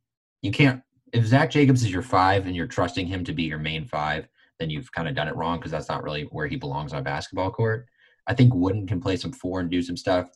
you 0.42 0.52
can't 0.52 0.82
if 1.14 1.26
Zach 1.26 1.52
Jacobs 1.52 1.84
is 1.84 1.92
your 1.92 2.02
five 2.02 2.48
and 2.48 2.56
you're 2.56 2.66
trusting 2.66 3.06
him 3.06 3.24
to 3.26 3.32
be 3.32 3.44
your 3.44 3.60
main 3.60 3.86
five, 3.86 4.28
then 4.60 4.72
you've 4.72 4.92
kind 4.92 5.08
of 5.08 5.14
done 5.14 5.28
it 5.28 5.36
wrong 5.36 5.60
because 5.60 5.72
that's 5.72 5.88
not 5.88 6.02
really 6.02 6.24
where 6.32 6.48
he 6.48 6.56
belongs 6.56 6.94
on 6.94 7.00
a 7.00 7.04
basketball 7.04 7.52
court. 7.52 7.86
I 8.26 8.34
think 8.34 8.56
Wooden 8.56 8.88
can 8.88 9.00
play 9.00 9.18
some 9.18 9.34
four 9.34 9.60
and 9.60 9.70
do 9.70 9.84
some 9.84 9.98
stuff. 9.98 10.32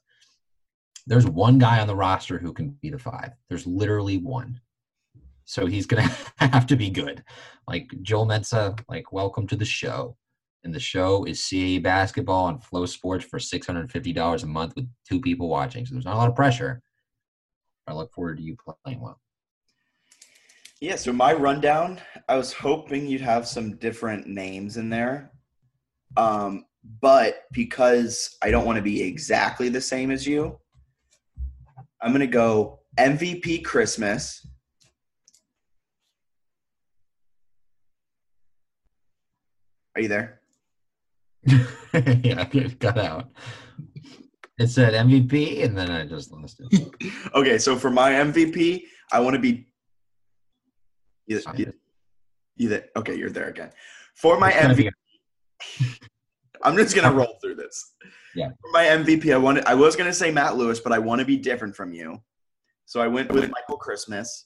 There's 1.07 1.25
one 1.25 1.57
guy 1.57 1.79
on 1.79 1.87
the 1.87 1.95
roster 1.95 2.37
who 2.37 2.53
can 2.53 2.77
be 2.81 2.91
the 2.91 2.99
five. 2.99 3.31
There's 3.49 3.65
literally 3.65 4.19
one. 4.19 4.61
So 5.45 5.65
he's 5.65 5.87
gonna 5.87 6.11
have 6.37 6.67
to 6.67 6.75
be 6.75 6.91
good. 6.91 7.23
Like 7.67 7.89
Joel 8.03 8.27
Mensah, 8.27 8.79
like 8.87 9.11
welcome 9.11 9.47
to 9.47 9.55
the 9.55 9.65
show. 9.65 10.17
And 10.65 10.73
the 10.73 10.79
show 10.79 11.25
is 11.25 11.39
CAA 11.41 11.81
basketball 11.83 12.45
on 12.45 12.59
FloSports 12.59 13.23
for 13.23 13.37
$650 13.37 14.43
a 14.43 14.45
month 14.47 14.75
with 14.75 14.89
two 15.07 15.21
people 15.21 15.47
watching. 15.47 15.85
So 15.85 15.93
there's 15.93 16.05
not 16.05 16.15
a 16.15 16.17
lot 16.17 16.27
of 16.27 16.35
pressure. 16.35 16.81
I 17.85 17.93
look 17.93 18.11
forward 18.11 18.37
to 18.37 18.43
you 18.43 18.57
playing 18.83 18.99
well. 18.99 19.21
Yeah, 20.81 20.95
so 20.95 21.13
my 21.13 21.33
rundown, 21.33 22.01
I 22.27 22.35
was 22.35 22.51
hoping 22.51 23.05
you'd 23.05 23.21
have 23.21 23.47
some 23.47 23.77
different 23.77 24.25
names 24.25 24.77
in 24.77 24.89
there. 24.89 25.31
Um, 26.17 26.65
but 26.99 27.43
because 27.51 28.35
I 28.41 28.49
don't 28.49 28.65
want 28.65 28.77
to 28.77 28.81
be 28.81 29.03
exactly 29.03 29.69
the 29.69 29.79
same 29.79 30.09
as 30.09 30.25
you, 30.25 30.57
I'm 32.01 32.09
going 32.09 32.21
to 32.21 32.27
go 32.27 32.79
MVP 32.97 33.63
Christmas. 33.63 34.47
Are 39.95 40.01
you 40.01 40.07
there? 40.07 40.41
yeah, 41.93 42.47
it 42.51 42.79
got 42.79 42.97
out. 42.97 43.29
It 44.57 44.67
said 44.67 44.93
MVP, 44.93 45.63
and 45.63 45.77
then 45.77 45.91
I 45.91 46.05
just 46.05 46.31
lost 46.31 46.61
it. 46.61 47.13
okay, 47.35 47.57
so 47.57 47.75
for 47.75 47.91
my 47.91 48.11
MVP, 48.11 48.83
I 49.11 49.19
want 49.19 49.35
to 49.35 49.39
be. 49.39 49.67
Either, 51.27 51.73
either, 52.57 52.85
okay, 52.95 53.15
you're 53.15 53.31
there 53.31 53.49
again. 53.49 53.71
For 54.15 54.39
my 54.39 54.51
MVP, 54.51 54.89
I'm 56.63 56.75
just 56.77 56.95
gonna 56.95 57.13
roll 57.13 57.37
through 57.43 57.55
this. 57.55 57.93
Yeah. 58.35 58.49
For 58.61 58.71
my 58.71 58.85
MVP, 58.85 59.33
I 59.33 59.37
wanted. 59.37 59.65
I 59.65 59.75
was 59.75 59.95
gonna 59.95 60.13
say 60.13 60.31
Matt 60.31 60.55
Lewis, 60.55 60.79
but 60.79 60.93
I 60.93 60.99
want 60.99 61.19
to 61.19 61.25
be 61.25 61.37
different 61.37 61.75
from 61.75 61.93
you, 61.93 62.21
so 62.85 63.01
I 63.01 63.07
went 63.07 63.31
with 63.31 63.51
Michael 63.51 63.77
Christmas. 63.77 64.45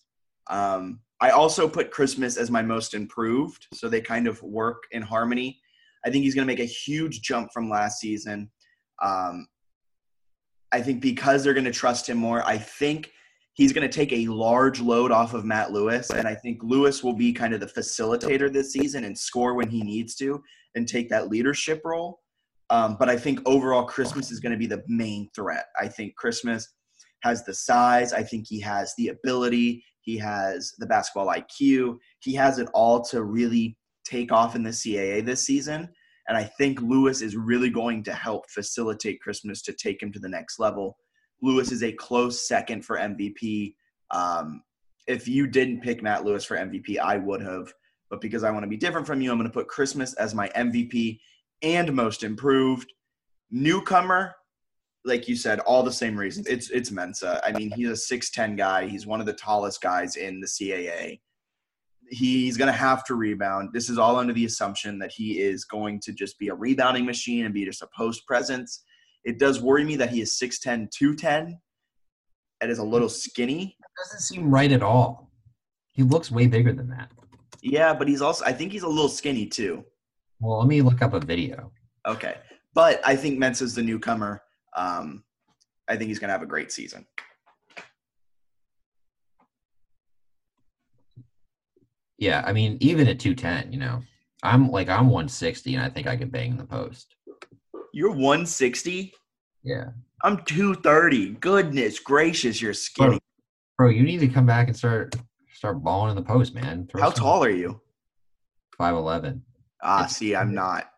Um, 0.49 1.01
I 1.21 1.29
also 1.31 1.67
put 1.67 1.91
Christmas 1.91 2.37
as 2.37 2.49
my 2.49 2.61
most 2.61 2.93
improved, 2.93 3.67
so 3.73 3.89
they 3.89 4.01
kind 4.01 4.27
of 4.27 4.41
work 4.41 4.83
in 4.91 5.01
harmony. 5.01 5.59
I 6.05 6.09
think 6.09 6.23
he's 6.23 6.35
gonna 6.35 6.47
make 6.47 6.59
a 6.59 6.65
huge 6.65 7.21
jump 7.21 7.51
from 7.53 7.69
last 7.69 7.99
season. 7.99 8.49
Um, 9.01 9.47
I 10.71 10.81
think 10.81 11.01
because 11.01 11.43
they're 11.43 11.53
gonna 11.53 11.71
trust 11.71 12.07
him 12.07 12.17
more, 12.17 12.43
I 12.45 12.57
think 12.57 13.11
he's 13.59 13.73
going 13.73 13.87
to 13.87 13.93
take 13.93 14.13
a 14.13 14.25
large 14.27 14.79
load 14.79 15.11
off 15.11 15.33
of 15.33 15.43
Matt 15.43 15.73
Lewis. 15.73 16.11
And 16.11 16.25
I 16.25 16.33
think 16.33 16.63
Lewis 16.63 17.03
will 17.03 17.13
be 17.13 17.33
kind 17.33 17.53
of 17.53 17.59
the 17.59 17.65
facilitator 17.65 18.51
this 18.51 18.71
season 18.71 19.03
and 19.03 19.17
score 19.17 19.53
when 19.53 19.69
he 19.69 19.81
needs 19.81 20.15
to 20.15 20.41
and 20.75 20.87
take 20.87 21.09
that 21.09 21.27
leadership 21.27 21.81
role. 21.83 22.21
Um, 22.69 22.95
but 22.97 23.09
I 23.09 23.17
think 23.17 23.41
overall, 23.45 23.83
Christmas 23.83 24.31
is 24.31 24.39
going 24.39 24.53
to 24.53 24.57
be 24.57 24.65
the 24.65 24.83
main 24.87 25.29
threat. 25.35 25.65
I 25.77 25.89
think 25.89 26.15
Christmas 26.15 26.69
has 27.23 27.43
the 27.43 27.53
size, 27.53 28.13
I 28.13 28.23
think 28.23 28.45
he 28.47 28.61
has 28.61 28.93
the 28.97 29.09
ability, 29.09 29.83
he 30.01 30.17
has 30.19 30.73
the 30.77 30.85
basketball 30.85 31.27
IQ, 31.27 31.97
he 32.21 32.33
has 32.35 32.59
it 32.59 32.69
all 32.73 33.01
to 33.05 33.23
really 33.23 33.75
take 34.09 34.31
off 34.31 34.55
in 34.55 34.63
the 34.63 34.69
CAA 34.69 35.25
this 35.25 35.45
season. 35.45 35.89
And 36.27 36.37
I 36.37 36.43
think 36.43 36.81
Lewis 36.81 37.21
is 37.21 37.35
really 37.35 37.69
going 37.69 38.03
to 38.03 38.13
help 38.13 38.49
facilitate 38.49 39.21
Christmas 39.21 39.61
to 39.63 39.73
take 39.73 40.01
him 40.01 40.11
to 40.11 40.19
the 40.19 40.29
next 40.29 40.59
level 40.59 40.97
Lewis 41.41 41.71
is 41.71 41.83
a 41.83 41.91
close 41.91 42.47
second 42.47 42.83
for 42.83 42.97
MVP. 42.97 43.75
Um, 44.11 44.63
if 45.07 45.27
you 45.27 45.47
didn't 45.47 45.81
pick 45.81 46.03
Matt 46.03 46.25
Lewis 46.25 46.45
for 46.45 46.57
MVP, 46.57 46.99
I 46.99 47.17
would 47.17 47.41
have. 47.41 47.73
But 48.09 48.21
because 48.21 48.43
I 48.43 48.51
want 48.51 48.63
to 48.63 48.69
be 48.69 48.77
different 48.77 49.07
from 49.07 49.21
you, 49.21 49.31
I'm 49.31 49.37
going 49.37 49.49
to 49.49 49.53
put 49.53 49.67
Christmas 49.67 50.13
as 50.15 50.35
my 50.35 50.49
MVP 50.49 51.19
and 51.61 51.93
most 51.93 52.23
improved. 52.23 52.91
Newcomer, 53.51 54.35
like 55.05 55.27
you 55.27 55.35
said, 55.35 55.59
all 55.61 55.83
the 55.83 55.91
same 55.91 56.17
reasons. 56.17 56.47
It's 56.47 56.69
it's 56.69 56.89
Mensah. 56.89 57.39
I 57.43 57.51
mean, 57.51 57.71
he's 57.71 57.89
a 57.89 58.15
6'10 58.15 58.57
guy. 58.57 58.87
He's 58.87 59.07
one 59.07 59.19
of 59.19 59.25
the 59.25 59.33
tallest 59.33 59.81
guys 59.81 60.15
in 60.15 60.39
the 60.39 60.47
CAA. 60.47 61.19
He's 62.11 62.57
going 62.57 62.71
to 62.71 62.77
have 62.77 63.03
to 63.05 63.15
rebound. 63.15 63.69
This 63.73 63.89
is 63.89 63.97
all 63.97 64.15
under 64.15 64.33
the 64.33 64.45
assumption 64.45 64.99
that 64.99 65.11
he 65.11 65.39
is 65.39 65.65
going 65.65 65.99
to 66.01 66.11
just 66.11 66.39
be 66.39 66.49
a 66.49 66.55
rebounding 66.55 67.05
machine 67.05 67.45
and 67.45 67.53
be 67.53 67.65
just 67.65 67.81
a 67.81 67.87
post 67.95 68.25
presence. 68.25 68.83
It 69.23 69.37
does 69.37 69.61
worry 69.61 69.83
me 69.83 69.95
that 69.97 70.09
he 70.09 70.21
is 70.21 70.39
6'10, 70.39 70.89
210, 70.91 71.59
and 72.61 72.71
is 72.71 72.79
a 72.79 72.83
little 72.83 73.09
skinny. 73.09 73.77
That 73.79 74.03
doesn't 74.03 74.21
seem 74.21 74.49
right 74.49 74.71
at 74.71 74.81
all. 74.81 75.31
He 75.91 76.03
looks 76.03 76.31
way 76.31 76.47
bigger 76.47 76.73
than 76.73 76.89
that. 76.89 77.11
Yeah, 77.61 77.93
but 77.93 78.07
he's 78.07 78.21
also, 78.21 78.45
I 78.45 78.53
think 78.53 78.71
he's 78.71 78.83
a 78.83 78.87
little 78.87 79.09
skinny 79.09 79.45
too. 79.45 79.83
Well, 80.39 80.59
let 80.59 80.67
me 80.67 80.81
look 80.81 81.01
up 81.01 81.13
a 81.13 81.19
video. 81.19 81.71
Okay. 82.07 82.37
But 82.73 83.01
I 83.05 83.15
think 83.15 83.37
Mensah's 83.37 83.75
the 83.75 83.81
newcomer. 83.81 84.41
Um, 84.75 85.23
I 85.89 85.97
think 85.97 86.07
he's 86.07 86.19
going 86.19 86.29
to 86.29 86.33
have 86.33 86.43
a 86.43 86.47
great 86.47 86.71
season. 86.71 87.05
Yeah, 92.19 92.43
I 92.45 92.53
mean, 92.53 92.77
even 92.81 93.07
at 93.07 93.19
210, 93.19 93.71
you 93.71 93.79
know, 93.79 94.01
I'm 94.43 94.69
like, 94.69 94.89
I'm 94.89 95.07
160 95.07 95.75
and 95.75 95.83
I 95.83 95.89
think 95.89 96.07
I 96.07 96.15
could 96.15 96.31
bang 96.31 96.57
the 96.57 96.65
post. 96.65 97.15
You're 97.93 98.09
160? 98.09 99.13
Yeah. 99.63 99.85
I'm 100.23 100.43
230. 100.43 101.31
Goodness 101.35 101.99
gracious, 101.99 102.61
you're 102.61 102.73
skinny. 102.73 103.19
Bro, 103.77 103.87
bro 103.87 103.89
you 103.89 104.03
need 104.03 104.19
to 104.19 104.27
come 104.27 104.45
back 104.45 104.67
and 104.67 104.75
start 104.75 105.15
start 105.53 105.83
balling 105.83 106.11
in 106.11 106.15
the 106.15 106.21
post, 106.21 106.53
man. 106.53 106.87
Throw 106.87 107.01
How 107.01 107.09
tall 107.09 107.43
are 107.43 107.49
you? 107.49 107.81
5'11. 108.79 109.41
Ah, 109.81 110.05
it's, 110.05 110.15
see, 110.15 110.35
I'm 110.35 110.53
not. 110.53 110.89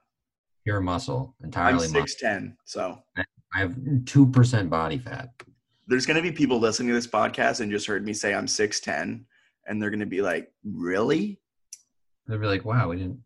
Pure 0.64 0.82
muscle, 0.82 1.36
entirely 1.44 1.88
I'm 1.88 1.94
6'10, 1.94 2.56
so. 2.66 3.00
I 3.54 3.60
have 3.60 3.72
2% 3.72 4.70
body 4.70 4.98
fat. 5.00 5.30
There's 5.88 6.06
going 6.06 6.16
to 6.16 6.22
be 6.22 6.32
people 6.32 6.60
listening 6.60 6.90
to 6.90 6.94
this 6.94 7.08
podcast 7.08 7.60
and 7.60 7.72
just 7.72 7.88
heard 7.88 8.06
me 8.06 8.14
say 8.14 8.34
I'm 8.34 8.46
6'10, 8.46 9.26
and 9.68 9.82
they're 9.82 9.90
going 9.90 10.00
to 10.02 10.06
be 10.06 10.22
like, 10.22 10.52
really? 10.64 11.40
They'll 12.28 12.40
be 12.40 12.48
like, 12.48 12.66
wow, 12.66 12.90
we 12.90 12.98
didn't 12.98 13.20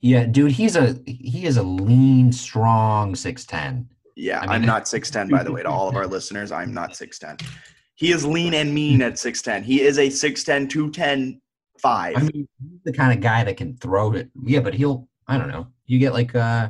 yeah, 0.00 0.26
dude, 0.26 0.52
he's 0.52 0.76
a 0.76 0.96
he 1.06 1.44
is 1.44 1.56
a 1.56 1.62
lean, 1.62 2.30
strong 2.30 3.14
six 3.14 3.44
ten. 3.44 3.88
Yeah, 4.14 4.44
I 4.46 4.56
am 4.56 4.64
not 4.64 4.86
six 4.86 5.10
ten. 5.10 5.28
By 5.28 5.42
the 5.42 5.52
way, 5.52 5.62
to 5.62 5.68
all 5.68 5.88
of 5.88 5.96
our 5.96 6.06
listeners, 6.16 6.52
I'm 6.52 6.72
not 6.72 6.94
six 6.94 7.18
ten. 7.18 7.36
He 7.96 8.12
is 8.12 8.24
lean 8.24 8.54
and 8.54 8.72
mean 8.72 9.02
at 9.02 9.18
six 9.18 9.42
ten. 9.42 9.64
He 9.64 9.82
is 9.82 9.98
a 9.98 10.06
6'10", 10.06 10.70
210, 10.70 11.40
five. 11.80 12.16
I 12.16 12.20
mean, 12.20 12.48
he's 12.60 12.80
the 12.84 12.92
kind 12.92 13.12
of 13.12 13.20
guy 13.20 13.42
that 13.42 13.56
can 13.56 13.76
throw 13.76 14.12
it. 14.12 14.30
Yeah, 14.44 14.60
but 14.60 14.74
he'll. 14.74 15.08
I 15.26 15.36
don't 15.36 15.48
know. 15.48 15.66
You 15.86 15.98
get 15.98 16.12
like 16.12 16.34
uh, 16.34 16.68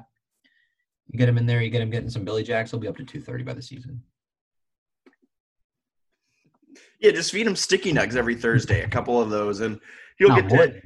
you 1.09 1.19
get 1.19 1.29
him 1.29 1.37
in 1.37 1.45
there. 1.45 1.61
You 1.61 1.69
get 1.69 1.83
him 1.83 1.91
getting 1.91 2.09
some 2.09 2.25
Billy 2.25 2.43
Jacks. 2.43 2.71
He'll 2.71 2.81
be 2.81 2.89
up 2.89 2.97
to 2.97 3.05
two 3.05 3.21
thirty 3.21 3.45
by 3.45 3.53
the 3.53 3.63
season. 3.63 4.03
Yeah, 7.01 7.13
just 7.13 7.33
feed 7.33 7.47
him 7.47 7.57
sticky 7.57 7.93
nugs 7.93 8.17
every 8.17 8.35
Thursday, 8.35 8.83
a 8.83 8.89
couple 8.89 9.21
of 9.21 9.31
those, 9.31 9.61
and 9.61 9.81
he'll 10.19 10.35
get 10.35 10.49
to 10.49 10.83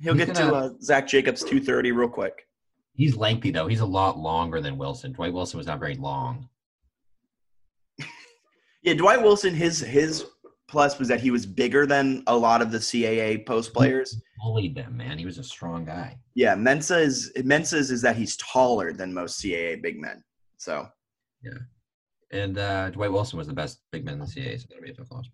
He'll 0.00 0.14
he's 0.14 0.26
get 0.26 0.36
gonna, 0.36 0.50
to 0.50 0.56
uh, 0.56 0.70
Zach 0.80 1.08
Jacobs 1.08 1.40
230 1.40 1.92
real 1.92 2.08
quick. 2.08 2.46
He's 2.94 3.16
lengthy 3.16 3.50
though. 3.50 3.66
He's 3.66 3.80
a 3.80 3.86
lot 3.86 4.18
longer 4.18 4.60
than 4.60 4.78
Wilson. 4.78 5.12
Dwight 5.12 5.32
Wilson 5.32 5.58
was 5.58 5.66
not 5.66 5.80
very 5.80 5.94
long. 5.94 6.48
yeah, 8.82 8.94
Dwight 8.94 9.22
Wilson. 9.22 9.54
His 9.54 9.80
his 9.80 10.24
plus 10.68 10.98
was 10.98 11.08
that 11.08 11.20
he 11.20 11.30
was 11.30 11.46
bigger 11.46 11.86
than 11.86 12.22
a 12.26 12.36
lot 12.36 12.60
of 12.62 12.70
the 12.70 12.78
CAA 12.78 13.44
post 13.46 13.72
players. 13.72 14.12
He 14.12 14.20
bullied 14.40 14.74
them, 14.74 14.96
man. 14.96 15.18
He 15.18 15.24
was 15.24 15.38
a 15.38 15.44
strong 15.44 15.84
guy. 15.84 16.18
Yeah, 16.34 16.54
Mensah 16.54 17.00
is 17.00 17.32
Mensah's 17.38 17.90
is 17.90 18.02
that 18.02 18.16
he's 18.16 18.36
taller 18.36 18.92
than 18.92 19.12
most 19.12 19.42
CAA 19.42 19.82
big 19.82 20.00
men. 20.00 20.22
So. 20.58 20.88
Yeah, 21.42 21.58
and 22.30 22.58
uh, 22.58 22.90
Dwight 22.90 23.12
Wilson 23.12 23.38
was 23.38 23.46
the 23.46 23.52
best 23.52 23.80
big 23.90 24.04
man 24.04 24.14
in 24.14 24.20
the 24.20 24.26
CAA, 24.26 24.60
so 24.60 24.66
that'll 24.68 24.82
be 24.82 24.90
a 24.90 24.94
tough 24.94 25.10
loss. 25.10 25.28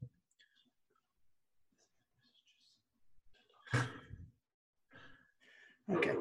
Okay. 5.93 6.15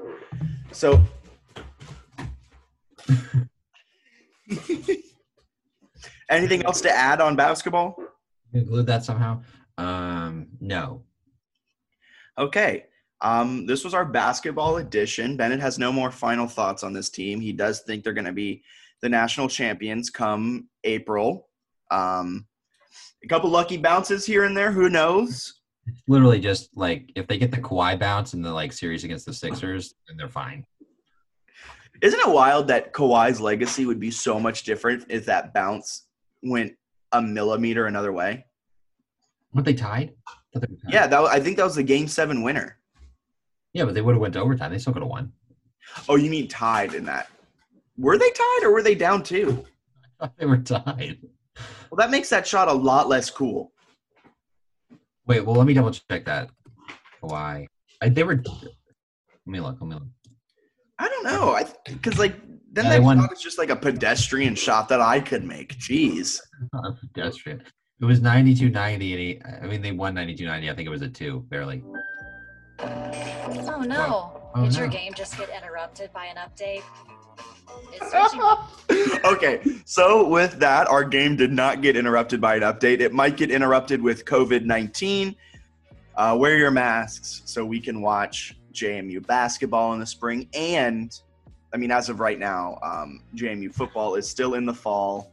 So 0.72 1.02
anything 6.30 6.66
else 6.66 6.82
to 6.82 6.92
add 6.92 7.22
on 7.22 7.36
basketball? 7.36 7.96
Include 8.54 8.88
that 8.88 9.06
somehow? 9.06 9.42
Um, 9.78 10.48
no. 10.60 11.04
Okay. 12.38 12.86
Um, 13.22 13.66
this 13.66 13.86
was 13.86 13.94
our 13.94 14.06
basketball 14.06 14.78
edition. 14.78 15.38
Bennett 15.38 15.62
has 15.62 15.80
no 15.80 15.92
more 15.92 16.12
final 16.12 16.48
thoughts 16.48 16.84
on 16.84 16.92
this 16.92 17.10
team. 17.10 17.40
He 17.40 17.54
does 17.54 17.82
think 17.82 18.04
they're 18.04 18.14
going 18.14 18.26
to 18.26 18.34
be 18.34 18.64
the 19.04 19.10
national 19.10 19.50
champions 19.50 20.10
come 20.10 20.70
April. 20.86 21.50
Um, 21.92 22.48
a 23.22 23.28
couple 23.28 23.50
lucky 23.50 23.76
bounces 23.76 24.26
here 24.26 24.46
and 24.46 24.56
there. 24.56 24.72
Who 24.72 24.90
knows? 24.90 25.60
It's 25.86 26.02
literally 26.08 26.40
just 26.40 26.70
like 26.74 27.12
if 27.16 27.28
they 27.28 27.38
get 27.38 27.52
the 27.52 27.58
Kawhi 27.58 28.00
bounce 28.00 28.34
in 28.34 28.42
the 28.42 28.52
like 28.52 28.72
series 28.72 29.04
against 29.04 29.26
the 29.26 29.34
Sixers, 29.34 29.94
then 30.08 30.16
they're 30.16 30.30
fine. 30.30 30.66
Isn't 32.02 32.20
it 32.20 32.30
wild 32.30 32.68
that 32.70 32.94
Kawhi's 32.94 33.42
legacy 33.42 33.86
would 33.86 34.00
be 34.00 34.10
so 34.10 34.40
much 34.40 34.64
different 34.64 35.06
if 35.10 35.26
that 35.26 35.54
bounce 35.54 36.08
went 36.42 36.74
a 37.12 37.22
millimeter 37.22 37.88
another 37.88 38.14
way? 38.14 38.46
What 39.52 39.66
they 39.66 39.74
tied? 39.74 40.14
They 40.54 40.62
tied? 40.62 40.78
Yeah, 40.88 41.08
that 41.08 41.20
I 41.20 41.42
think 41.42 41.58
that 41.58 41.66
was 41.66 41.76
the 41.76 41.84
game 41.84 42.08
seven 42.08 42.42
winner. 42.42 42.78
Yeah, 43.74 43.84
but 43.84 43.96
they 43.96 44.02
would 44.02 44.16
have 44.16 44.22
went 44.22 44.34
to 44.36 44.42
overtime. 44.42 44.72
They 44.72 44.80
still 44.80 44.94
could 44.94 45.02
have 45.02 45.10
won. 45.10 45.34
Oh, 46.08 46.16
you 46.16 46.30
mean 46.30 46.48
tied 46.48 46.94
in 46.94 47.04
that? 47.06 47.28
Were 47.98 48.18
they 48.18 48.30
tied 48.32 48.64
or 48.64 48.72
were 48.72 48.84
they 48.84 48.96
down 48.96 49.24
two? 49.24 49.66
I 50.20 50.28
thought 50.28 50.38
they 50.38 50.46
were 50.46 50.58
tied. 50.58 51.20
Well, 51.90 51.98
that 51.98 52.10
makes 52.10 52.30
that 52.30 52.48
shot 52.48 52.68
a 52.68 52.74
lot 52.74 53.08
less 53.08 53.30
cool. 53.30 53.72
Wait, 55.28 55.46
well, 55.46 55.56
let 55.56 55.68
me 55.68 55.74
double 55.74 55.92
check 55.92 56.26
that. 56.26 56.50
Why? 57.22 57.68
I, 58.02 58.10
they 58.10 58.24
were. 58.24 58.36
Let 58.36 58.74
me 59.46 59.60
look. 59.60 59.78
Let 59.80 59.90
me 59.90 59.96
look. 59.96 60.04
I 61.00 61.08
don't 61.08 61.24
know. 61.24 61.52
I 61.52 61.66
because 61.86 62.18
like 62.18 62.36
then 62.72 62.86
yeah, 62.86 62.98
they 62.98 63.04
thought 63.04 63.32
it's 63.32 63.42
just 63.42 63.58
like 63.58 63.70
a 63.70 63.76
pedestrian 63.76 64.56
shot 64.56 64.90
that 64.90 65.00
I 65.00 65.20
could 65.20 65.44
make. 65.44 65.78
Jeez. 65.78 66.40
Not 66.74 66.86
a 66.88 66.94
pedestrian. 66.94 67.64
It 68.02 68.06
was 68.06 68.20
92 68.20 68.70
90 68.70 69.14
and 69.14 69.22
he, 69.22 69.42
I 69.62 69.68
mean 69.68 69.82
they 69.82 69.92
won 69.92 70.16
92 70.16 70.46
90. 70.46 70.70
I 70.70 70.76
think 70.76 70.88
it 70.88 70.90
was 70.90 71.02
a 71.02 71.08
two, 71.08 71.46
barely. 71.50 71.84
Oh 72.80 73.86
no. 73.88 74.52
Oh, 74.56 74.64
Did 74.64 74.74
no. 74.74 74.80
your 74.80 74.88
game 74.88 75.14
just 75.14 75.38
get 75.38 75.50
interrupted 75.50 76.12
by 76.14 76.26
an 76.26 76.38
update? 76.38 76.84
okay, 79.26 79.62
so 79.86 80.28
with 80.28 80.60
that, 80.60 80.88
our 80.88 81.04
game 81.04 81.36
did 81.36 81.52
not 81.52 81.82
get 81.82 81.96
interrupted 81.96 82.42
by 82.42 82.56
an 82.56 82.62
update. 82.62 83.00
It 83.00 83.14
might 83.14 83.38
get 83.38 83.52
interrupted 83.52 84.02
with 84.02 84.26
COVID 84.26 84.66
19. 84.66 85.36
Uh, 86.16 86.38
wear 86.40 86.58
your 86.58 86.72
masks 86.72 87.42
so 87.46 87.66
we 87.66 87.80
can 87.80 88.02
watch 88.02 88.56
JMU 88.74 89.26
basketball 89.26 89.94
in 89.94 90.00
the 90.00 90.06
spring. 90.06 90.48
And, 90.54 91.18
I 91.74 91.78
mean, 91.78 91.92
as 91.92 92.10
of 92.10 92.20
right 92.20 92.38
now, 92.38 92.78
um, 92.84 93.22
JMU 93.36 93.74
football 93.74 94.16
is 94.16 94.30
still 94.30 94.54
in 94.56 94.66
the 94.66 94.74
fall. 94.74 95.32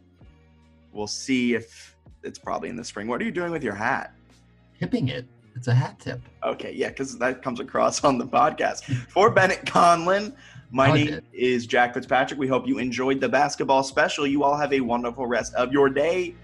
We'll 0.93 1.07
see 1.07 1.55
if 1.55 1.97
it's 2.23 2.39
probably 2.39 2.69
in 2.69 2.77
the 2.77 2.85
spring. 2.85 3.09
What 3.09 3.21
are 3.21 3.25
you 3.25 3.31
doing 3.31 3.53
with 3.53 3.63
your 3.63 3.75
hat? 3.75 4.15
Tipping 4.79 5.09
it. 5.09 5.27
It's 5.55 5.69
a 5.69 5.75
hat 5.75 5.99
tip. 5.99 6.21
Okay, 6.45 6.73
yeah, 6.73 6.89
because 6.89 7.19
that 7.19 7.43
comes 7.43 7.61
across 7.61 8.05
on 8.05 8.19
the 8.19 8.27
podcast. 8.27 8.85
For 9.11 9.31
Bennett 9.31 9.67
Conlin, 9.67 10.35
My 10.71 10.93
name 10.93 11.09
it. 11.09 11.25
is 11.33 11.67
Jack 11.67 11.95
Fitzpatrick. 11.95 12.39
We 12.39 12.47
hope 12.47 12.67
you 12.67 12.79
enjoyed 12.79 13.21
the 13.21 13.29
basketball 13.29 13.83
special. 13.83 14.27
You 14.27 14.45
all 14.45 14.57
have 14.57 14.73
a 14.73 14.81
wonderful 14.81 15.27
rest 15.27 15.53
of 15.55 15.73
your 15.73 15.89
day. 15.89 16.37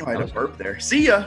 Oh, 0.00 0.06
I 0.06 0.12
had 0.12 0.22
a 0.22 0.26
burp 0.26 0.56
there. 0.56 0.80
See 0.80 1.06
ya. 1.06 1.26